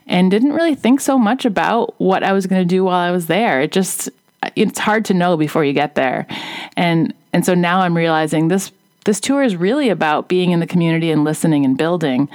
and 0.08 0.30
didn't 0.30 0.54
really 0.54 0.76
think 0.76 1.02
so 1.02 1.18
much 1.18 1.46
about 1.46 2.00
what 2.00 2.24
I 2.24 2.32
was 2.32 2.46
going 2.46 2.62
to 2.62 2.68
do 2.68 2.84
while 2.84 3.00
I 3.00 3.12
was 3.12 3.28
there. 3.28 3.60
It 3.62 3.72
just, 3.72 4.10
it's 4.56 4.80
hard 4.80 5.06
to 5.06 5.14
know 5.14 5.36
before 5.36 5.66
you 5.66 5.74
get 5.74 5.96
there. 5.96 6.28
And, 6.78 7.14
and 7.34 7.46
so 7.46 7.54
now 7.56 7.82
I'm 7.82 7.98
realizing 7.98 8.50
this, 8.50 8.72
this 9.06 9.20
tour 9.20 9.42
is 9.42 9.56
really 9.56 9.90
about 9.90 10.30
being 10.30 10.52
in 10.52 10.60
the 10.60 10.68
community 10.68 11.12
and 11.12 11.24
listening 11.24 11.66
and 11.66 11.78
building. 11.78 12.30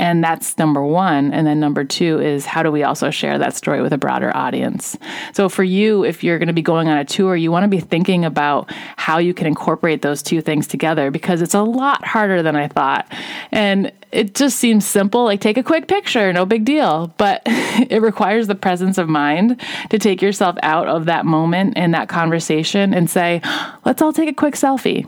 And 0.00 0.24
that's 0.24 0.56
number 0.56 0.82
one. 0.82 1.30
And 1.30 1.46
then 1.46 1.60
number 1.60 1.84
two 1.84 2.18
is 2.20 2.46
how 2.46 2.62
do 2.62 2.72
we 2.72 2.82
also 2.82 3.10
share 3.10 3.38
that 3.38 3.54
story 3.54 3.82
with 3.82 3.92
a 3.92 3.98
broader 3.98 4.34
audience? 4.34 4.96
So 5.34 5.50
for 5.50 5.62
you, 5.62 6.06
if 6.06 6.24
you're 6.24 6.38
going 6.38 6.46
to 6.46 6.54
be 6.54 6.62
going 6.62 6.88
on 6.88 6.96
a 6.96 7.04
tour, 7.04 7.36
you 7.36 7.52
want 7.52 7.64
to 7.64 7.68
be 7.68 7.80
thinking 7.80 8.24
about 8.24 8.72
how 8.96 9.18
you 9.18 9.34
can 9.34 9.46
incorporate 9.46 10.00
those 10.00 10.22
two 10.22 10.40
things 10.40 10.66
together 10.66 11.10
because 11.10 11.42
it's 11.42 11.52
a 11.52 11.60
lot 11.60 12.02
harder 12.02 12.42
than 12.42 12.56
I 12.56 12.68
thought. 12.68 13.12
And 13.52 13.92
it 14.10 14.34
just 14.34 14.56
seems 14.56 14.86
simple, 14.86 15.24
like 15.24 15.42
take 15.42 15.58
a 15.58 15.62
quick 15.62 15.86
picture, 15.86 16.32
no 16.32 16.46
big 16.46 16.64
deal. 16.64 17.12
But 17.18 17.42
it 17.46 18.00
requires 18.00 18.46
the 18.46 18.54
presence 18.54 18.96
of 18.96 19.06
mind 19.06 19.60
to 19.90 19.98
take 19.98 20.22
yourself 20.22 20.56
out 20.62 20.88
of 20.88 21.04
that 21.04 21.26
moment 21.26 21.74
and 21.76 21.92
that 21.92 22.08
conversation 22.08 22.94
and 22.94 23.10
say, 23.10 23.42
let's 23.84 24.00
all 24.00 24.14
take 24.14 24.30
a 24.30 24.34
quick 24.34 24.54
selfie. 24.54 25.06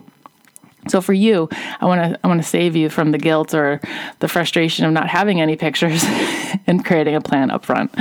So 0.88 1.00
for 1.00 1.12
you, 1.12 1.48
I 1.80 1.86
want 1.86 2.00
to 2.14 2.20
I 2.24 2.28
want 2.28 2.42
to 2.42 2.48
save 2.48 2.74
you 2.74 2.88
from 2.88 3.12
the 3.12 3.18
guilt 3.18 3.54
or 3.54 3.80
the 4.18 4.28
frustration 4.28 4.84
of 4.84 4.92
not 4.92 5.08
having 5.08 5.40
any 5.40 5.56
pictures 5.56 6.02
and 6.66 6.84
creating 6.84 7.14
a 7.14 7.20
plan 7.20 7.50
up 7.50 7.64
front. 7.64 7.94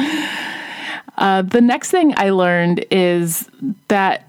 Uh, 1.17 1.43
the 1.43 1.61
next 1.61 1.91
thing 1.91 2.13
I 2.17 2.31
learned 2.31 2.85
is 2.89 3.49
that 3.87 4.27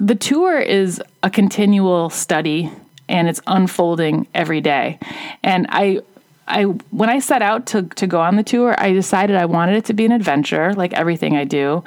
the 0.00 0.14
tour 0.14 0.58
is 0.58 1.00
a 1.22 1.30
continual 1.30 2.10
study 2.10 2.72
and 3.08 3.28
it's 3.28 3.40
unfolding 3.46 4.26
every 4.34 4.60
day. 4.60 4.98
And 5.42 5.66
I 5.70 6.02
I 6.48 6.64
when 6.64 7.10
I 7.10 7.18
set 7.18 7.42
out 7.42 7.66
to 7.66 7.82
to 7.82 8.06
go 8.06 8.20
on 8.20 8.36
the 8.36 8.42
tour, 8.42 8.74
I 8.78 8.92
decided 8.92 9.36
I 9.36 9.46
wanted 9.46 9.76
it 9.76 9.84
to 9.86 9.92
be 9.92 10.04
an 10.04 10.12
adventure, 10.12 10.74
like 10.74 10.92
everything 10.94 11.36
I 11.36 11.44
do, 11.44 11.84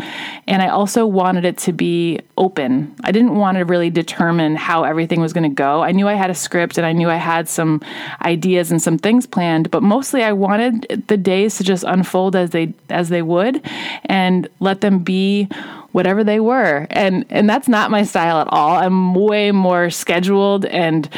and 0.47 0.61
I 0.61 0.67
also 0.67 1.05
wanted 1.05 1.45
it 1.45 1.57
to 1.59 1.73
be 1.73 2.19
open. 2.37 2.95
I 3.03 3.11
didn't 3.11 3.35
want 3.35 3.57
to 3.57 3.65
really 3.65 3.89
determine 3.89 4.55
how 4.55 4.83
everything 4.83 5.19
was 5.19 5.33
going 5.33 5.49
to 5.49 5.55
go. 5.55 5.81
I 5.81 5.91
knew 5.91 6.07
I 6.07 6.13
had 6.13 6.29
a 6.29 6.35
script 6.35 6.77
and 6.77 6.85
I 6.85 6.93
knew 6.93 7.09
I 7.09 7.15
had 7.15 7.49
some 7.49 7.81
ideas 8.21 8.71
and 8.71 8.81
some 8.81 8.97
things 8.97 9.25
planned, 9.25 9.71
but 9.71 9.83
mostly 9.83 10.23
I 10.23 10.33
wanted 10.33 11.05
the 11.07 11.17
days 11.17 11.57
to 11.57 11.63
just 11.63 11.83
unfold 11.83 12.35
as 12.35 12.51
they 12.51 12.73
as 12.89 13.09
they 13.09 13.21
would 13.21 13.65
and 14.05 14.47
let 14.59 14.81
them 14.81 14.99
be 14.99 15.49
whatever 15.91 16.23
they 16.23 16.39
were. 16.39 16.87
And 16.89 17.25
and 17.29 17.49
that's 17.49 17.67
not 17.67 17.91
my 17.91 18.03
style 18.03 18.39
at 18.39 18.47
all. 18.47 18.77
I'm 18.77 19.13
way 19.13 19.51
more 19.51 19.89
scheduled 19.89 20.65
and 20.65 21.09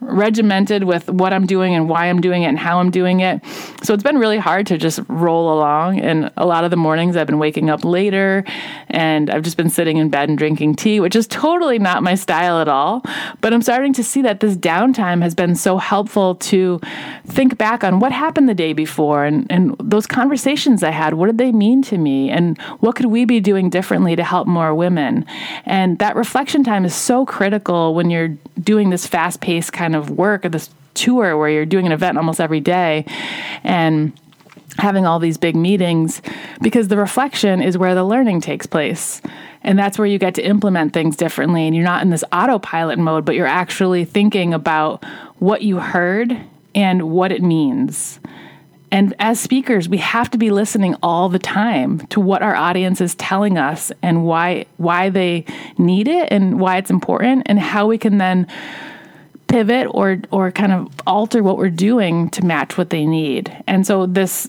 regimented 0.00 0.84
with 0.84 1.08
what 1.08 1.32
I'm 1.32 1.46
doing 1.46 1.74
and 1.74 1.88
why 1.88 2.06
I'm 2.06 2.20
doing 2.20 2.42
it 2.42 2.46
and 2.46 2.58
how 2.58 2.80
I'm 2.80 2.90
doing 2.90 3.20
it. 3.20 3.40
So 3.82 3.92
it's 3.92 4.02
been 4.02 4.18
really 4.18 4.38
hard 4.38 4.66
to 4.68 4.78
just 4.78 5.00
roll 5.08 5.52
along 5.52 6.00
and 6.00 6.30
a 6.36 6.46
lot 6.46 6.64
of 6.64 6.70
the 6.70 6.76
mornings 6.76 7.16
I've 7.16 7.26
been 7.26 7.38
waking 7.38 7.70
up 7.70 7.84
later 7.84 8.44
and 8.88 9.30
I've 9.30 9.42
just 9.42 9.56
been 9.56 9.70
sitting 9.70 9.98
in 9.98 10.08
bed 10.08 10.28
and 10.28 10.38
drinking 10.38 10.76
tea, 10.76 11.00
which 11.00 11.16
is 11.16 11.26
totally 11.26 11.78
not 11.78 12.02
my 12.02 12.14
style 12.14 12.60
at 12.60 12.68
all. 12.68 13.02
But 13.40 13.52
I'm 13.52 13.62
starting 13.62 13.92
to 13.94 14.04
see 14.04 14.22
that 14.22 14.40
this 14.40 14.56
downtime 14.56 15.22
has 15.22 15.34
been 15.34 15.54
so 15.54 15.78
helpful 15.78 16.36
to 16.36 16.80
think 17.26 17.58
back 17.58 17.84
on 17.84 18.00
what 18.00 18.12
happened 18.12 18.48
the 18.48 18.54
day 18.54 18.72
before 18.72 19.24
and, 19.24 19.46
and 19.50 19.76
those 19.78 20.06
conversations 20.06 20.82
I 20.82 20.90
had. 20.90 21.14
What 21.14 21.26
did 21.26 21.38
they 21.38 21.52
mean 21.52 21.82
to 21.82 21.98
me? 21.98 22.30
And 22.30 22.60
what 22.80 22.96
could 22.96 23.06
we 23.06 23.24
be 23.24 23.40
doing 23.40 23.70
differently 23.70 24.16
to 24.20 24.24
help 24.24 24.46
more 24.46 24.74
women. 24.74 25.26
And 25.64 25.98
that 25.98 26.16
reflection 26.16 26.62
time 26.62 26.84
is 26.84 26.94
so 26.94 27.26
critical 27.26 27.94
when 27.94 28.10
you're 28.10 28.36
doing 28.60 28.90
this 28.90 29.06
fast 29.06 29.40
paced 29.40 29.72
kind 29.72 29.96
of 29.96 30.10
work 30.10 30.44
or 30.44 30.48
this 30.48 30.70
tour 30.94 31.36
where 31.36 31.48
you're 31.48 31.66
doing 31.66 31.86
an 31.86 31.92
event 31.92 32.18
almost 32.18 32.40
every 32.40 32.60
day. 32.60 33.04
And 33.64 34.12
having 34.78 35.06
all 35.06 35.18
these 35.18 35.36
big 35.36 35.56
meetings 35.56 36.22
because 36.62 36.88
the 36.88 36.96
reflection 36.96 37.62
is 37.62 37.76
where 37.76 37.94
the 37.94 38.04
learning 38.04 38.40
takes 38.40 38.66
place. 38.66 39.20
And 39.62 39.78
that's 39.78 39.98
where 39.98 40.06
you 40.06 40.18
get 40.18 40.34
to 40.36 40.42
implement 40.42 40.92
things 40.92 41.16
differently. 41.16 41.66
And 41.66 41.74
you're 41.74 41.84
not 41.84 42.02
in 42.02 42.10
this 42.10 42.24
autopilot 42.32 42.98
mode, 42.98 43.24
but 43.24 43.34
you're 43.34 43.46
actually 43.46 44.04
thinking 44.04 44.54
about 44.54 45.04
what 45.38 45.62
you 45.62 45.78
heard 45.78 46.38
and 46.74 47.10
what 47.10 47.32
it 47.32 47.42
means. 47.42 48.20
And 48.92 49.14
as 49.18 49.38
speakers, 49.38 49.88
we 49.88 49.98
have 49.98 50.30
to 50.30 50.38
be 50.38 50.50
listening 50.50 50.96
all 51.02 51.28
the 51.28 51.38
time 51.38 52.00
to 52.08 52.20
what 52.20 52.42
our 52.42 52.54
audience 52.54 53.00
is 53.00 53.14
telling 53.14 53.56
us 53.56 53.92
and 54.02 54.24
why 54.24 54.66
why 54.78 55.10
they 55.10 55.44
need 55.78 56.08
it 56.08 56.28
and 56.32 56.58
why 56.58 56.76
it's 56.76 56.90
important 56.90 57.44
and 57.46 57.58
how 57.58 57.86
we 57.86 57.98
can 57.98 58.18
then 58.18 58.46
pivot 59.46 59.86
or 59.90 60.18
or 60.30 60.50
kind 60.50 60.72
of 60.72 60.88
alter 61.06 61.42
what 61.42 61.56
we're 61.56 61.70
doing 61.70 62.30
to 62.30 62.44
match 62.44 62.76
what 62.76 62.90
they 62.90 63.06
need. 63.06 63.56
And 63.66 63.86
so 63.86 64.06
this 64.06 64.48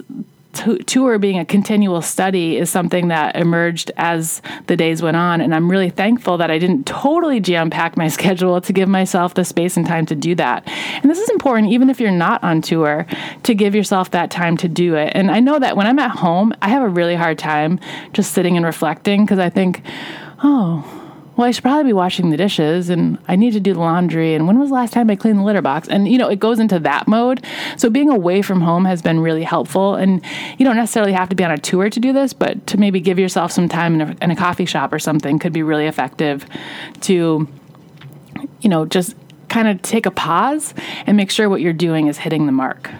tour 0.54 1.18
being 1.18 1.40
a 1.40 1.46
continual 1.46 2.02
study 2.02 2.58
is 2.58 2.70
something 2.70 3.08
that 3.08 3.36
emerged 3.36 3.92
as 3.98 4.42
the 4.68 4.76
days 4.76 5.02
went 5.02 5.18
on. 5.18 5.42
And 5.42 5.56
I'm 5.56 5.70
really 5.70 5.90
thankful 5.90 6.38
that 6.38 6.52
I 6.52 6.60
didn't 6.60 6.86
totally 6.86 7.40
jam 7.40 7.70
pack 7.70 7.98
my 7.98 8.08
schedule 8.10 8.62
to 8.62 8.74
give 8.74 8.90
myself 8.90 9.34
the 9.34 9.46
space 9.46 9.78
and 9.78 9.86
time 9.86 10.06
to 10.08 10.16
do 10.16 10.36
that. 10.36 10.68
And 11.02 11.10
this 11.10 11.20
is 11.20 11.30
important, 11.30 11.72
even 11.72 11.90
if 11.90 12.00
you're 12.00 12.12
not 12.12 12.44
on 12.44 12.62
tour, 12.62 13.06
to 13.44 13.56
give 13.56 13.74
yourself 13.76 14.12
that 14.12 14.32
time 14.32 14.58
to 14.58 14.68
do 14.68 14.96
it. 14.96 15.12
And 15.16 15.32
I 15.32 15.40
know 15.40 15.60
that 15.60 15.78
when 15.78 15.88
I'm 15.88 16.00
at 16.00 16.12
home, 16.12 16.54
I 16.62 16.70
have 16.70 16.84
a 16.84 16.90
really 16.90 17.16
hard 17.16 17.38
time 17.38 17.80
just 18.14 18.34
sitting 18.34 18.58
and 18.58 18.66
reflecting 18.66 19.26
because 19.26 19.40
I 19.40 19.50
think, 19.50 19.82
oh, 20.44 21.01
well, 21.42 21.48
I 21.48 21.52
should 21.52 21.64
probably 21.64 21.86
be 21.86 21.94
washing 21.94 22.30
the 22.30 22.38
dishes 22.38 22.92
and 22.92 23.18
I 23.28 23.36
need 23.36 23.54
to 23.54 23.60
do 23.60 23.74
the 23.74 23.80
laundry. 23.80 24.36
And 24.36 24.46
when 24.46 24.60
was 24.60 24.70
the 24.70 24.76
last 24.76 24.94
time 24.94 25.10
I 25.10 25.16
cleaned 25.16 25.40
the 25.40 25.44
litter 25.44 25.64
box? 25.64 25.88
And, 25.88 26.08
you 26.08 26.20
know, 26.20 26.30
it 26.30 26.40
goes 26.40 26.60
into 26.60 26.78
that 26.78 27.08
mode. 27.08 27.44
So 27.78 27.90
being 27.90 28.10
away 28.10 28.44
from 28.44 28.62
home 28.62 28.86
has 28.86 29.02
been 29.02 29.20
really 29.20 29.42
helpful. 29.42 29.96
And 29.96 30.24
you 30.60 30.66
don't 30.66 30.76
necessarily 30.76 31.14
have 31.14 31.30
to 31.30 31.36
be 31.36 31.44
on 31.44 31.50
a 31.50 31.58
tour 31.58 31.90
to 31.90 32.00
do 32.00 32.14
this, 32.14 32.32
but 32.32 32.68
to 32.68 32.78
maybe 32.78 33.00
give 33.00 33.18
yourself 33.18 33.52
some 33.52 33.68
time 33.68 34.00
in 34.00 34.02
a, 34.02 34.16
in 34.22 34.30
a 34.30 34.36
coffee 34.36 34.66
shop 34.66 34.94
or 34.94 35.00
something 35.00 35.40
could 35.40 35.52
be 35.52 35.64
really 35.64 35.88
effective 35.88 36.46
to 37.02 37.48
you 38.60 38.70
know, 38.70 38.86
just 38.86 39.16
kind 39.50 39.68
of 39.68 39.82
take 39.82 40.06
a 40.06 40.12
pause 40.12 40.76
and 41.08 41.18
make 41.18 41.32
sure 41.32 41.50
what 41.50 41.60
you're 41.60 41.74
doing 41.74 42.06
is 42.06 42.20
hitting 42.20 42.46
the 42.46 42.52
mark. 42.52 42.92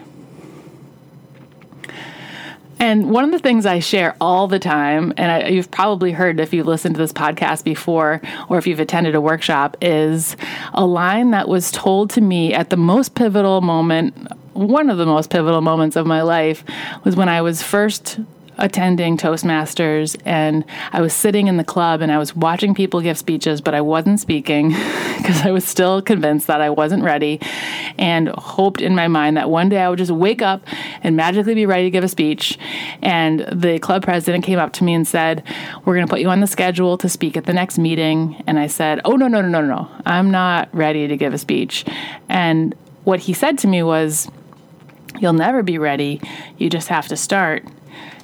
And 2.82 3.12
one 3.12 3.24
of 3.24 3.32
the 3.32 3.38
things 3.38 3.68
I 3.68 3.78
share 3.78 4.16
all 4.20 4.48
the 4.48 4.58
time, 4.58 5.14
and 5.16 5.32
I, 5.32 5.50
you've 5.50 5.70
probably 5.70 6.12
heard 6.12 6.40
if 6.40 6.52
you've 6.52 6.66
listened 6.66 6.96
to 6.96 7.00
this 7.00 7.14
podcast 7.14 7.64
before 7.64 8.20
or 8.50 8.58
if 8.58 8.66
you've 8.66 8.80
attended 8.80 9.14
a 9.14 9.22
workshop, 9.22 9.78
is 9.82 10.36
a 10.74 10.84
line 10.84 11.30
that 11.30 11.48
was 11.48 11.70
told 11.70 12.10
to 12.12 12.22
me 12.22 12.56
at 12.56 12.72
the 12.72 12.78
most 12.78 13.14
pivotal 13.14 13.62
moment, 13.62 14.16
one 14.54 14.90
of 14.90 14.98
the 14.98 15.06
most 15.06 15.30
pivotal 15.30 15.62
moments 15.62 15.96
of 15.96 16.08
my 16.08 16.24
life, 16.24 16.64
was 17.04 17.16
when 17.16 17.30
I 17.30 17.44
was 17.44 17.62
first 17.62 18.20
attending 18.62 19.18
Toastmasters 19.18 20.16
and 20.24 20.64
I 20.92 21.02
was 21.02 21.14
sitting 21.14 21.48
in 21.48 21.58
the 21.58 21.64
club 21.64 22.02
and 22.02 22.12
I 22.12 22.18
was 22.18 22.36
watching 22.36 22.74
people 22.74 23.02
give 23.02 23.18
speeches, 23.18 23.60
but 23.60 23.74
I 23.74 23.82
wasn't 23.82 24.20
speaking 24.20 24.70
because 25.18 25.42
I 25.42 25.52
was 25.52 25.66
still 25.66 26.02
convinced 26.02 26.48
that 26.48 26.62
I 26.62 26.70
wasn't 26.70 27.04
ready 27.04 27.40
and 27.98 28.30
hoped 28.30 28.82
in 28.82 28.96
my 28.96 29.08
mind 29.08 29.38
that 29.38 29.50
one 29.50 29.70
day 29.70 29.80
I 29.80 29.90
would 29.90 29.98
just 29.98 30.12
wake 30.12 30.42
up 30.42 30.64
and 31.02 31.16
magically 31.16 31.56
be 31.56 31.66
ready 31.66 31.84
to 31.84 31.90
give 31.90 32.04
a 32.04 32.08
speech. 32.08 32.58
And 33.02 33.42
the 33.52 33.80
club 33.80 34.04
president 34.04 34.44
came 34.44 34.60
up 34.60 34.74
to 34.74 34.84
me 34.84 34.94
and 34.94 35.08
said, 35.08 35.44
We're 35.86 35.96
going 35.96 36.06
to 36.06 36.10
put 36.10 36.22
you 36.22 36.30
on 36.30 36.40
the 36.40 36.48
schedule 36.48 36.98
to 36.98 37.10
speak 37.10 37.38
at 37.38 37.46
the 37.46 37.54
next 37.54 37.78
meeting. 37.78 38.42
And 38.48 38.60
I 38.60 38.68
said, 38.68 39.02
Oh, 39.06 39.16
no, 39.16 39.28
no, 39.28 39.42
no, 39.42 39.48
no, 39.48 39.62
no. 39.62 39.92
I'm 40.06 40.32
not 40.32 40.70
ready 40.74 41.08
to 41.08 41.18
give 41.18 41.34
a 41.34 41.38
speech. 41.38 41.86
And 42.30 42.76
what 43.04 43.22
he 43.22 43.34
said 43.34 43.58
to 43.60 43.68
me 43.68 43.84
was, 43.84 44.30
You'll 45.20 45.34
never 45.34 45.64
be 45.64 45.78
ready. 45.78 46.22
You 46.58 46.70
just 46.70 46.88
have 46.88 47.08
to 47.10 47.18
start. 47.18 47.66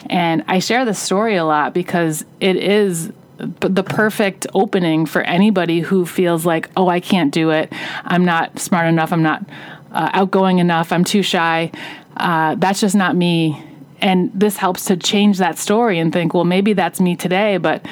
And 0.10 0.44
I 0.48 0.60
share 0.60 0.86
this 0.86 1.00
story 1.00 1.36
a 1.36 1.44
lot 1.44 1.74
because 1.74 2.24
it 2.40 2.56
is 2.56 3.12
the 3.38 3.84
perfect 3.84 4.48
opening 4.54 5.06
for 5.06 5.22
anybody 5.22 5.82
who 5.82 6.06
feels 6.06 6.46
like, 6.46 6.70
oh, 6.76 6.88
I 6.88 7.00
can't 7.00 7.32
do 7.32 7.52
it. 7.52 7.72
I'm 8.04 8.26
not 8.26 8.60
smart 8.60 8.88
enough. 8.88 9.14
I'm 9.14 9.22
not 9.22 9.44
uh, 9.92 10.10
outgoing 10.14 10.60
enough. 10.60 10.92
I'm 10.92 11.04
too 11.04 11.22
shy. 11.22 11.72
Uh, 12.16 12.56
that's 12.56 12.82
just 12.82 12.96
not 12.96 13.16
me. 13.16 13.64
And 14.00 14.32
this 14.34 14.58
helps 14.58 14.86
to 14.86 14.98
change 14.98 15.38
that 15.40 15.58
story 15.58 16.00
and 16.00 16.14
think, 16.14 16.34
well, 16.34 16.44
maybe 16.44 16.74
that's 16.74 17.02
me 17.02 17.16
today, 17.16 17.58
but 17.58 17.86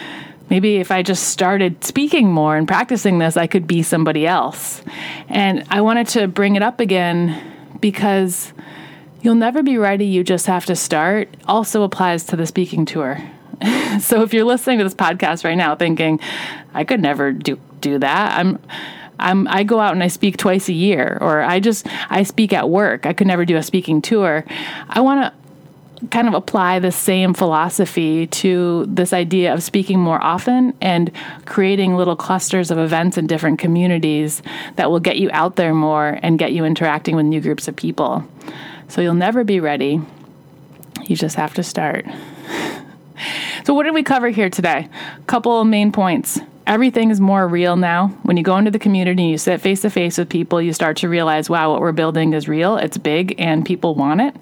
maybe 0.50 0.78
if 0.78 0.92
I 0.92 1.02
just 1.02 1.30
started 1.30 1.84
speaking 1.84 2.32
more 2.32 2.56
and 2.56 2.68
practicing 2.68 3.20
this, 3.20 3.38
I 3.38 3.48
could 3.48 3.66
be 3.66 3.82
somebody 3.82 4.28
else. 4.28 4.84
And 5.30 5.66
I 5.70 5.82
wanted 5.82 6.08
to 6.10 6.28
bring 6.28 6.56
it 6.56 6.62
up 6.62 6.80
again 6.80 7.42
because 7.80 8.54
You'll 9.26 9.34
never 9.34 9.64
be 9.64 9.80
ready, 9.80 10.06
you 10.06 10.24
just 10.24 10.46
have 10.46 10.68
to 10.68 10.76
start, 10.76 11.36
also 11.48 11.82
applies 11.82 12.26
to 12.26 12.36
the 12.36 12.46
speaking 12.46 12.86
tour. 12.86 13.18
so 14.00 14.22
if 14.22 14.36
you're 14.36 14.46
listening 14.46 14.78
to 14.78 14.84
this 14.84 14.94
podcast 14.94 15.44
right 15.44 15.56
now 15.56 15.76
thinking, 15.76 16.20
I 16.76 16.84
could 16.84 17.02
never 17.02 17.32
do, 17.32 17.60
do 17.82 17.98
that, 17.98 18.38
I'm 18.38 18.60
I'm, 19.18 19.48
I 19.48 19.64
go 19.64 19.80
out 19.80 19.94
and 19.94 20.04
I 20.04 20.10
speak 20.10 20.38
twice 20.38 20.70
a 20.70 20.74
year, 20.74 21.18
or 21.22 21.42
I 21.42 21.60
just 21.60 21.88
I 22.12 22.22
speak 22.22 22.54
at 22.54 22.70
work. 22.70 23.08
I 23.08 23.14
could 23.14 23.26
never 23.26 23.46
do 23.46 23.58
a 23.58 23.64
speaking 23.64 24.00
tour. 24.00 24.46
I 24.90 25.02
want 25.02 25.24
to 25.24 25.45
kind 26.12 26.28
of 26.28 26.34
apply 26.34 26.80
the 26.80 26.92
same 26.92 27.34
philosophy 27.34 28.28
to 28.28 28.86
this 28.88 29.14
idea 29.14 29.54
of 29.54 29.64
speaking 29.64 30.00
more 30.00 30.22
often 30.22 30.74
and 30.82 31.12
creating 31.46 31.96
little 31.96 32.16
clusters 32.16 32.72
of 32.72 32.78
events 32.78 33.18
in 33.18 33.28
different 33.28 33.60
communities 33.60 34.42
that 34.76 34.92
will 34.92 35.00
get 35.00 35.18
you 35.18 35.30
out 35.32 35.56
there 35.56 35.74
more 35.74 36.20
and 36.22 36.38
get 36.38 36.54
you 36.54 36.66
interacting 36.66 37.16
with 37.16 37.26
new 37.26 37.42
groups 37.42 37.68
of 37.68 37.76
people. 37.76 38.28
So 38.88 39.02
you'll 39.02 39.14
never 39.14 39.44
be 39.44 39.60
ready. 39.60 40.02
You 41.06 41.16
just 41.16 41.36
have 41.36 41.54
to 41.56 41.64
start. 41.64 42.06
so, 43.64 43.74
what 43.74 43.84
did 43.84 43.94
we 43.94 44.04
cover 44.04 44.30
here 44.30 44.50
today? 44.50 44.90
A 45.18 45.22
couple 45.24 45.64
main 45.64 45.92
points. 45.92 46.40
Everything 46.68 47.12
is 47.12 47.20
more 47.20 47.48
real 47.48 47.76
now. 47.76 48.08
When 48.24 48.38
you 48.38 48.44
go 48.44 48.58
into 48.58 48.72
the 48.72 48.80
community, 48.80 49.22
and 49.24 49.32
you 49.32 49.38
sit 49.38 49.62
face 49.62 49.82
to 49.82 49.90
face 49.92 50.18
with 50.18 50.30
people, 50.30 50.60
you 50.62 50.74
start 50.74 50.98
to 50.98 51.10
realize, 51.10 51.48
wow, 51.48 51.72
what 51.72 51.80
we're 51.80 51.92
building 51.92 52.34
is 52.34 52.48
real, 52.48 52.78
it's 52.78 52.98
big, 52.98 53.36
and 53.38 53.64
people 53.64 53.94
want 53.94 54.22
it. 54.22 54.36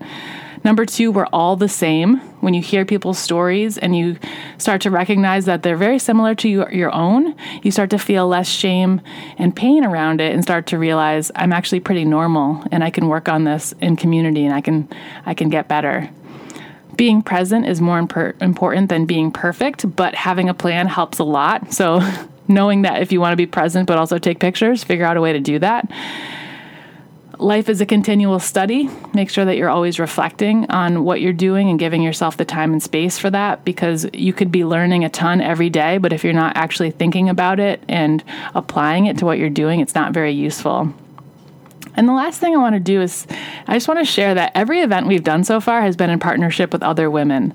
Number 0.64 0.86
two, 0.86 1.12
we're 1.12 1.28
all 1.34 1.58
the 1.58 1.68
same. 1.68 2.20
When 2.40 2.54
you 2.54 2.62
hear 2.62 2.86
people's 2.86 3.20
stories 3.20 3.78
and 3.78 3.96
you 3.96 4.18
start 4.58 4.82
to 4.82 4.92
recognize 4.92 5.46
that 5.46 5.62
they're 5.62 5.76
very 5.76 6.00
similar 6.00 6.36
to 6.36 6.48
your, 6.48 6.94
own, 6.94 7.36
you 7.64 7.72
start 7.72 7.90
to 7.90 8.00
feel 8.00 8.28
less 8.28 8.48
shame 8.48 9.02
and 9.38 9.54
pain 9.54 9.84
around 9.84 10.22
it 10.22 10.34
and 10.34 10.42
start 10.42 10.68
to 10.68 10.78
realize 10.78 11.32
I'm 11.36 11.52
actually 11.52 11.82
pretty 11.82 12.06
normal 12.06 12.64
and 12.72 12.84
I 12.84 12.92
can 12.92 13.10
work 13.10 13.28
on 13.28 13.44
this 13.44 13.74
in 13.82 13.98
community 13.98 14.46
and 14.46 14.54
I 14.54 14.62
can 14.62 14.88
I 15.26 15.34
can 15.34 15.50
get 15.50 15.68
better. 15.68 16.10
Being 16.96 17.22
present 17.22 17.66
is 17.66 17.82
more 17.82 18.00
imp- 18.00 18.42
important 18.42 18.90
than 18.90 19.06
being 19.06 19.32
perfect, 19.32 19.96
but 19.96 20.16
having 20.16 20.48
a 20.48 20.54
plan 20.54 20.88
helps 20.88 21.20
a 21.20 21.24
lot. 21.24 21.74
So 21.74 22.02
knowing 22.48 22.84
that 22.84 23.02
if 23.02 23.12
you 23.12 23.20
want 23.20 23.34
to 23.34 23.38
be 23.38 23.48
present 23.48 23.88
but 23.88 23.98
also 23.98 24.18
take 24.18 24.40
pictures, 24.40 24.84
figure 24.84 25.06
out 25.06 25.18
a 25.18 25.22
way 25.22 25.34
to 25.34 25.40
do 25.40 25.60
that 25.60 25.90
life 27.44 27.68
is 27.70 27.82
a 27.82 27.86
continual 27.86 28.40
study. 28.40 28.90
Make 29.14 29.30
sure 29.30 29.46
that 29.46 29.58
you're 29.58 29.70
always 29.70 30.00
reflecting 30.00 30.70
on 30.70 31.04
what 31.04 31.22
you're 31.22 31.34
doing 31.34 31.70
and 31.70 31.78
giving 31.78 32.02
yourself 32.02 32.38
the 32.38 32.46
time 32.46 32.72
and 32.72 32.82
space 32.82 33.18
for 33.20 33.30
that 33.30 33.66
because 33.66 34.08
you 34.14 34.34
could 34.34 34.52
be 34.52 34.64
learning 34.64 35.04
a 35.04 35.10
ton 35.10 35.42
every 35.42 35.70
day, 35.70 35.98
but 35.98 36.14
if 36.14 36.24
you're 36.24 36.34
not 36.34 36.56
actually 36.56 36.92
thinking 36.92 37.30
about 37.30 37.60
it 37.60 37.84
and 37.88 38.24
applying 38.56 39.08
it 39.08 39.18
to 39.18 39.26
what 39.26 39.38
you're 39.38 39.50
doing, 39.50 39.82
it's 39.82 39.96
not 39.96 40.14
very 40.14 40.32
useful. 40.32 40.94
And 41.96 42.08
the 42.08 42.14
last 42.14 42.40
thing 42.40 42.56
I 42.56 42.58
want 42.58 42.76
to 42.76 42.80
do 42.80 43.02
is 43.02 43.28
I 43.68 43.74
just 43.74 43.88
want 43.88 44.00
to 44.00 44.06
share 44.06 44.34
that 44.34 44.52
every 44.56 44.82
event 44.82 45.08
we've 45.08 45.24
done 45.24 45.44
so 45.44 45.60
far 45.60 45.82
has 45.82 45.96
been 45.96 46.10
in 46.10 46.20
partnership 46.20 46.74
with 46.74 46.82
other 46.82 47.10
women. 47.10 47.54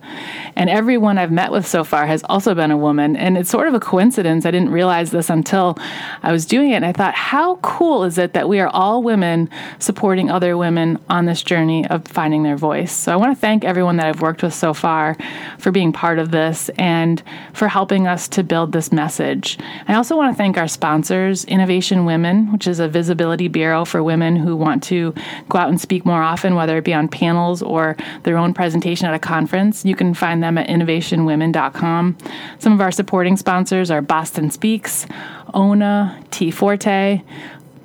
And 0.54 0.70
everyone 0.70 1.18
I've 1.18 1.32
met 1.32 1.50
with 1.50 1.66
so 1.66 1.84
far 1.84 2.06
has 2.06 2.22
also 2.24 2.54
been 2.54 2.70
a 2.70 2.76
woman. 2.76 3.16
And 3.16 3.36
it's 3.36 3.50
sort 3.50 3.68
of 3.68 3.74
a 3.74 3.80
coincidence. 3.80 4.46
I 4.46 4.50
didn't 4.50 4.70
realize 4.70 5.10
this 5.10 5.30
until 5.30 5.76
I 6.22 6.32
was 6.32 6.46
doing 6.46 6.70
it. 6.70 6.76
And 6.76 6.86
I 6.86 6.92
thought, 6.92 7.14
how 7.14 7.56
cool 7.56 8.04
is 8.04 8.18
it 8.18 8.32
that 8.34 8.48
we 8.48 8.60
are 8.60 8.68
all 8.68 9.02
women 9.02 9.50
supporting 9.78 10.30
other 10.30 10.56
women 10.56 10.98
on 11.08 11.26
this 11.26 11.42
journey 11.42 11.86
of 11.88 12.06
finding 12.06 12.42
their 12.42 12.56
voice? 12.56 12.92
So 12.92 13.12
I 13.12 13.16
want 13.16 13.34
to 13.34 13.40
thank 13.40 13.64
everyone 13.64 13.96
that 13.96 14.06
I've 14.06 14.22
worked 14.22 14.42
with 14.42 14.54
so 14.54 14.72
far 14.72 15.16
for 15.58 15.72
being 15.72 15.92
part 15.92 16.18
of 16.18 16.30
this 16.30 16.68
and 16.78 17.22
for 17.52 17.68
helping 17.68 18.06
us 18.06 18.28
to 18.28 18.44
build 18.44 18.72
this 18.72 18.92
message. 18.92 19.58
I 19.88 19.94
also 19.94 20.16
want 20.16 20.32
to 20.32 20.36
thank 20.36 20.56
our 20.56 20.68
sponsors, 20.68 21.44
Innovation 21.44 22.04
Women, 22.04 22.52
which 22.52 22.66
is 22.66 22.78
a 22.78 22.88
visibility 22.88 23.48
bureau 23.48 23.84
for 23.84 24.02
women 24.02 24.27
women 24.28 24.46
who 24.46 24.56
want 24.56 24.82
to 24.84 25.14
go 25.48 25.58
out 25.58 25.68
and 25.68 25.80
speak 25.80 26.04
more 26.04 26.22
often, 26.22 26.54
whether 26.54 26.76
it 26.76 26.84
be 26.84 26.94
on 26.94 27.08
panels 27.08 27.62
or 27.62 27.96
their 28.24 28.36
own 28.36 28.54
presentation 28.54 29.06
at 29.06 29.14
a 29.14 29.18
conference. 29.18 29.84
You 29.84 29.94
can 29.94 30.14
find 30.14 30.42
them 30.42 30.58
at 30.58 30.68
innovationwomen.com. 30.68 32.18
Some 32.58 32.72
of 32.72 32.80
our 32.80 32.90
supporting 32.90 33.36
sponsors 33.36 33.90
are 33.90 34.02
Boston 34.02 34.50
Speaks, 34.50 35.06
ONA, 35.54 36.22
Tea 36.30 36.50
Forte, 36.50 37.22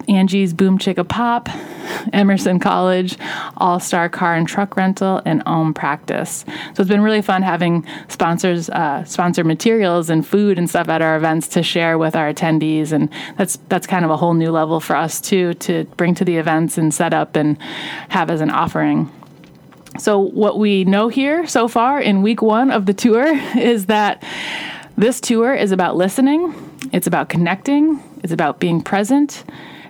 Angie's 0.07 0.53
Boom 0.53 0.77
Chicka 0.77 1.07
Pop, 1.07 1.49
Emerson 2.11 2.59
College, 2.59 3.17
All 3.57 3.79
Star 3.79 4.09
Car 4.09 4.35
and 4.35 4.47
Truck 4.47 4.75
Rental, 4.75 5.21
and 5.25 5.43
Om 5.45 5.73
Practice. 5.73 6.45
So 6.73 6.81
it's 6.81 6.89
been 6.89 7.01
really 7.01 7.21
fun 7.21 7.41
having 7.41 7.85
sponsors 8.07 8.69
uh, 8.69 9.03
sponsor 9.05 9.43
materials 9.43 10.09
and 10.09 10.25
food 10.25 10.57
and 10.57 10.69
stuff 10.69 10.89
at 10.89 11.01
our 11.01 11.15
events 11.15 11.47
to 11.49 11.63
share 11.63 11.97
with 11.97 12.15
our 12.15 12.33
attendees, 12.33 12.91
and 12.91 13.09
that's 13.37 13.57
that's 13.69 13.87
kind 13.87 14.05
of 14.05 14.11
a 14.11 14.17
whole 14.17 14.33
new 14.33 14.51
level 14.51 14.79
for 14.79 14.95
us 14.95 15.21
too 15.21 15.53
to 15.55 15.85
bring 15.97 16.15
to 16.15 16.25
the 16.25 16.37
events 16.37 16.77
and 16.77 16.93
set 16.93 17.13
up 17.13 17.35
and 17.35 17.57
have 18.09 18.29
as 18.29 18.41
an 18.41 18.49
offering. 18.49 19.11
So 19.99 20.19
what 20.19 20.57
we 20.57 20.85
know 20.85 21.07
here 21.07 21.45
so 21.45 21.67
far 21.67 22.01
in 22.01 22.23
week 22.23 22.41
one 22.41 22.71
of 22.71 22.87
the 22.87 22.93
tour 22.93 23.25
is 23.57 23.85
that 23.87 24.23
this 24.97 25.19
tour 25.21 25.53
is 25.53 25.71
about 25.71 25.95
listening, 25.95 26.53
it's 26.91 27.07
about 27.07 27.29
connecting, 27.29 28.01
it's 28.23 28.33
about 28.33 28.59
being 28.59 28.81
present 28.81 29.43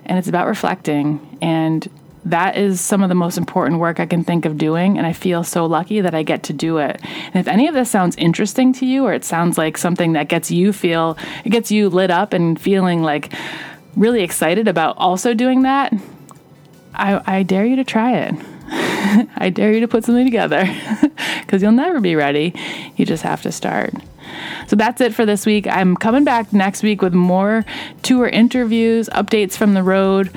and 0.06 0.18
it's 0.18 0.28
about 0.28 0.46
reflecting. 0.46 1.38
And 1.40 1.88
that 2.24 2.56
is 2.56 2.80
some 2.80 3.02
of 3.02 3.08
the 3.08 3.14
most 3.14 3.36
important 3.36 3.80
work 3.80 4.00
I 4.00 4.06
can 4.06 4.24
think 4.24 4.46
of 4.46 4.56
doing. 4.56 4.96
And 4.96 5.06
I 5.06 5.12
feel 5.12 5.44
so 5.44 5.66
lucky 5.66 6.00
that 6.00 6.14
I 6.14 6.22
get 6.22 6.42
to 6.44 6.52
do 6.52 6.78
it. 6.78 7.00
And 7.02 7.36
if 7.36 7.46
any 7.46 7.68
of 7.68 7.74
this 7.74 7.90
sounds 7.90 8.16
interesting 8.16 8.72
to 8.74 8.86
you, 8.86 9.04
or 9.04 9.12
it 9.12 9.24
sounds 9.24 9.58
like 9.58 9.76
something 9.76 10.14
that 10.14 10.28
gets 10.28 10.50
you 10.50 10.72
feel, 10.72 11.18
it 11.44 11.50
gets 11.50 11.70
you 11.70 11.90
lit 11.90 12.10
up 12.10 12.32
and 12.32 12.60
feeling 12.60 13.02
like 13.02 13.32
really 13.96 14.22
excited 14.22 14.68
about 14.68 14.96
also 14.96 15.34
doing 15.34 15.62
that, 15.62 15.92
I, 16.94 17.38
I 17.38 17.42
dare 17.42 17.66
you 17.66 17.76
to 17.76 17.84
try 17.84 18.16
it. 18.16 18.34
I 19.36 19.50
dare 19.50 19.72
you 19.72 19.80
to 19.80 19.88
put 19.88 20.04
something 20.04 20.24
together 20.24 20.64
because 21.40 21.62
you'll 21.62 21.72
never 21.72 22.00
be 22.00 22.16
ready. 22.16 22.54
You 22.96 23.04
just 23.04 23.22
have 23.22 23.42
to 23.42 23.52
start. 23.52 23.94
So 24.66 24.76
that's 24.76 25.00
it 25.00 25.14
for 25.14 25.26
this 25.26 25.46
week. 25.46 25.66
I'm 25.66 25.96
coming 25.96 26.24
back 26.24 26.52
next 26.52 26.82
week 26.82 27.02
with 27.02 27.14
more 27.14 27.64
tour 28.02 28.26
interviews, 28.26 29.08
updates 29.10 29.56
from 29.56 29.74
the 29.74 29.82
road. 29.82 30.30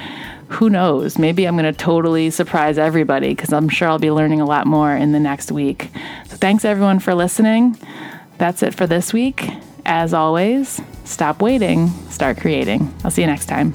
Who 0.49 0.69
knows? 0.69 1.17
Maybe 1.17 1.45
I'm 1.45 1.57
going 1.57 1.71
to 1.71 1.77
totally 1.77 2.29
surprise 2.29 2.77
everybody 2.77 3.29
because 3.29 3.51
I'm 3.51 3.69
sure 3.69 3.89
I'll 3.89 3.99
be 3.99 4.11
learning 4.11 4.39
a 4.39 4.45
lot 4.45 4.65
more 4.65 4.95
in 4.95 5.11
the 5.11 5.19
next 5.19 5.51
week. 5.51 5.89
So 6.27 6.37
thanks 6.37 6.63
everyone 6.63 6.99
for 6.99 7.13
listening. 7.13 7.77
That's 8.37 8.63
it 8.63 8.73
for 8.73 8.87
this 8.87 9.11
week. 9.11 9.49
As 9.85 10.13
always, 10.13 10.81
stop 11.05 11.41
waiting, 11.41 11.89
start 12.09 12.37
creating. 12.37 12.93
I'll 13.03 13.11
see 13.11 13.21
you 13.21 13.27
next 13.27 13.47
time. 13.47 13.73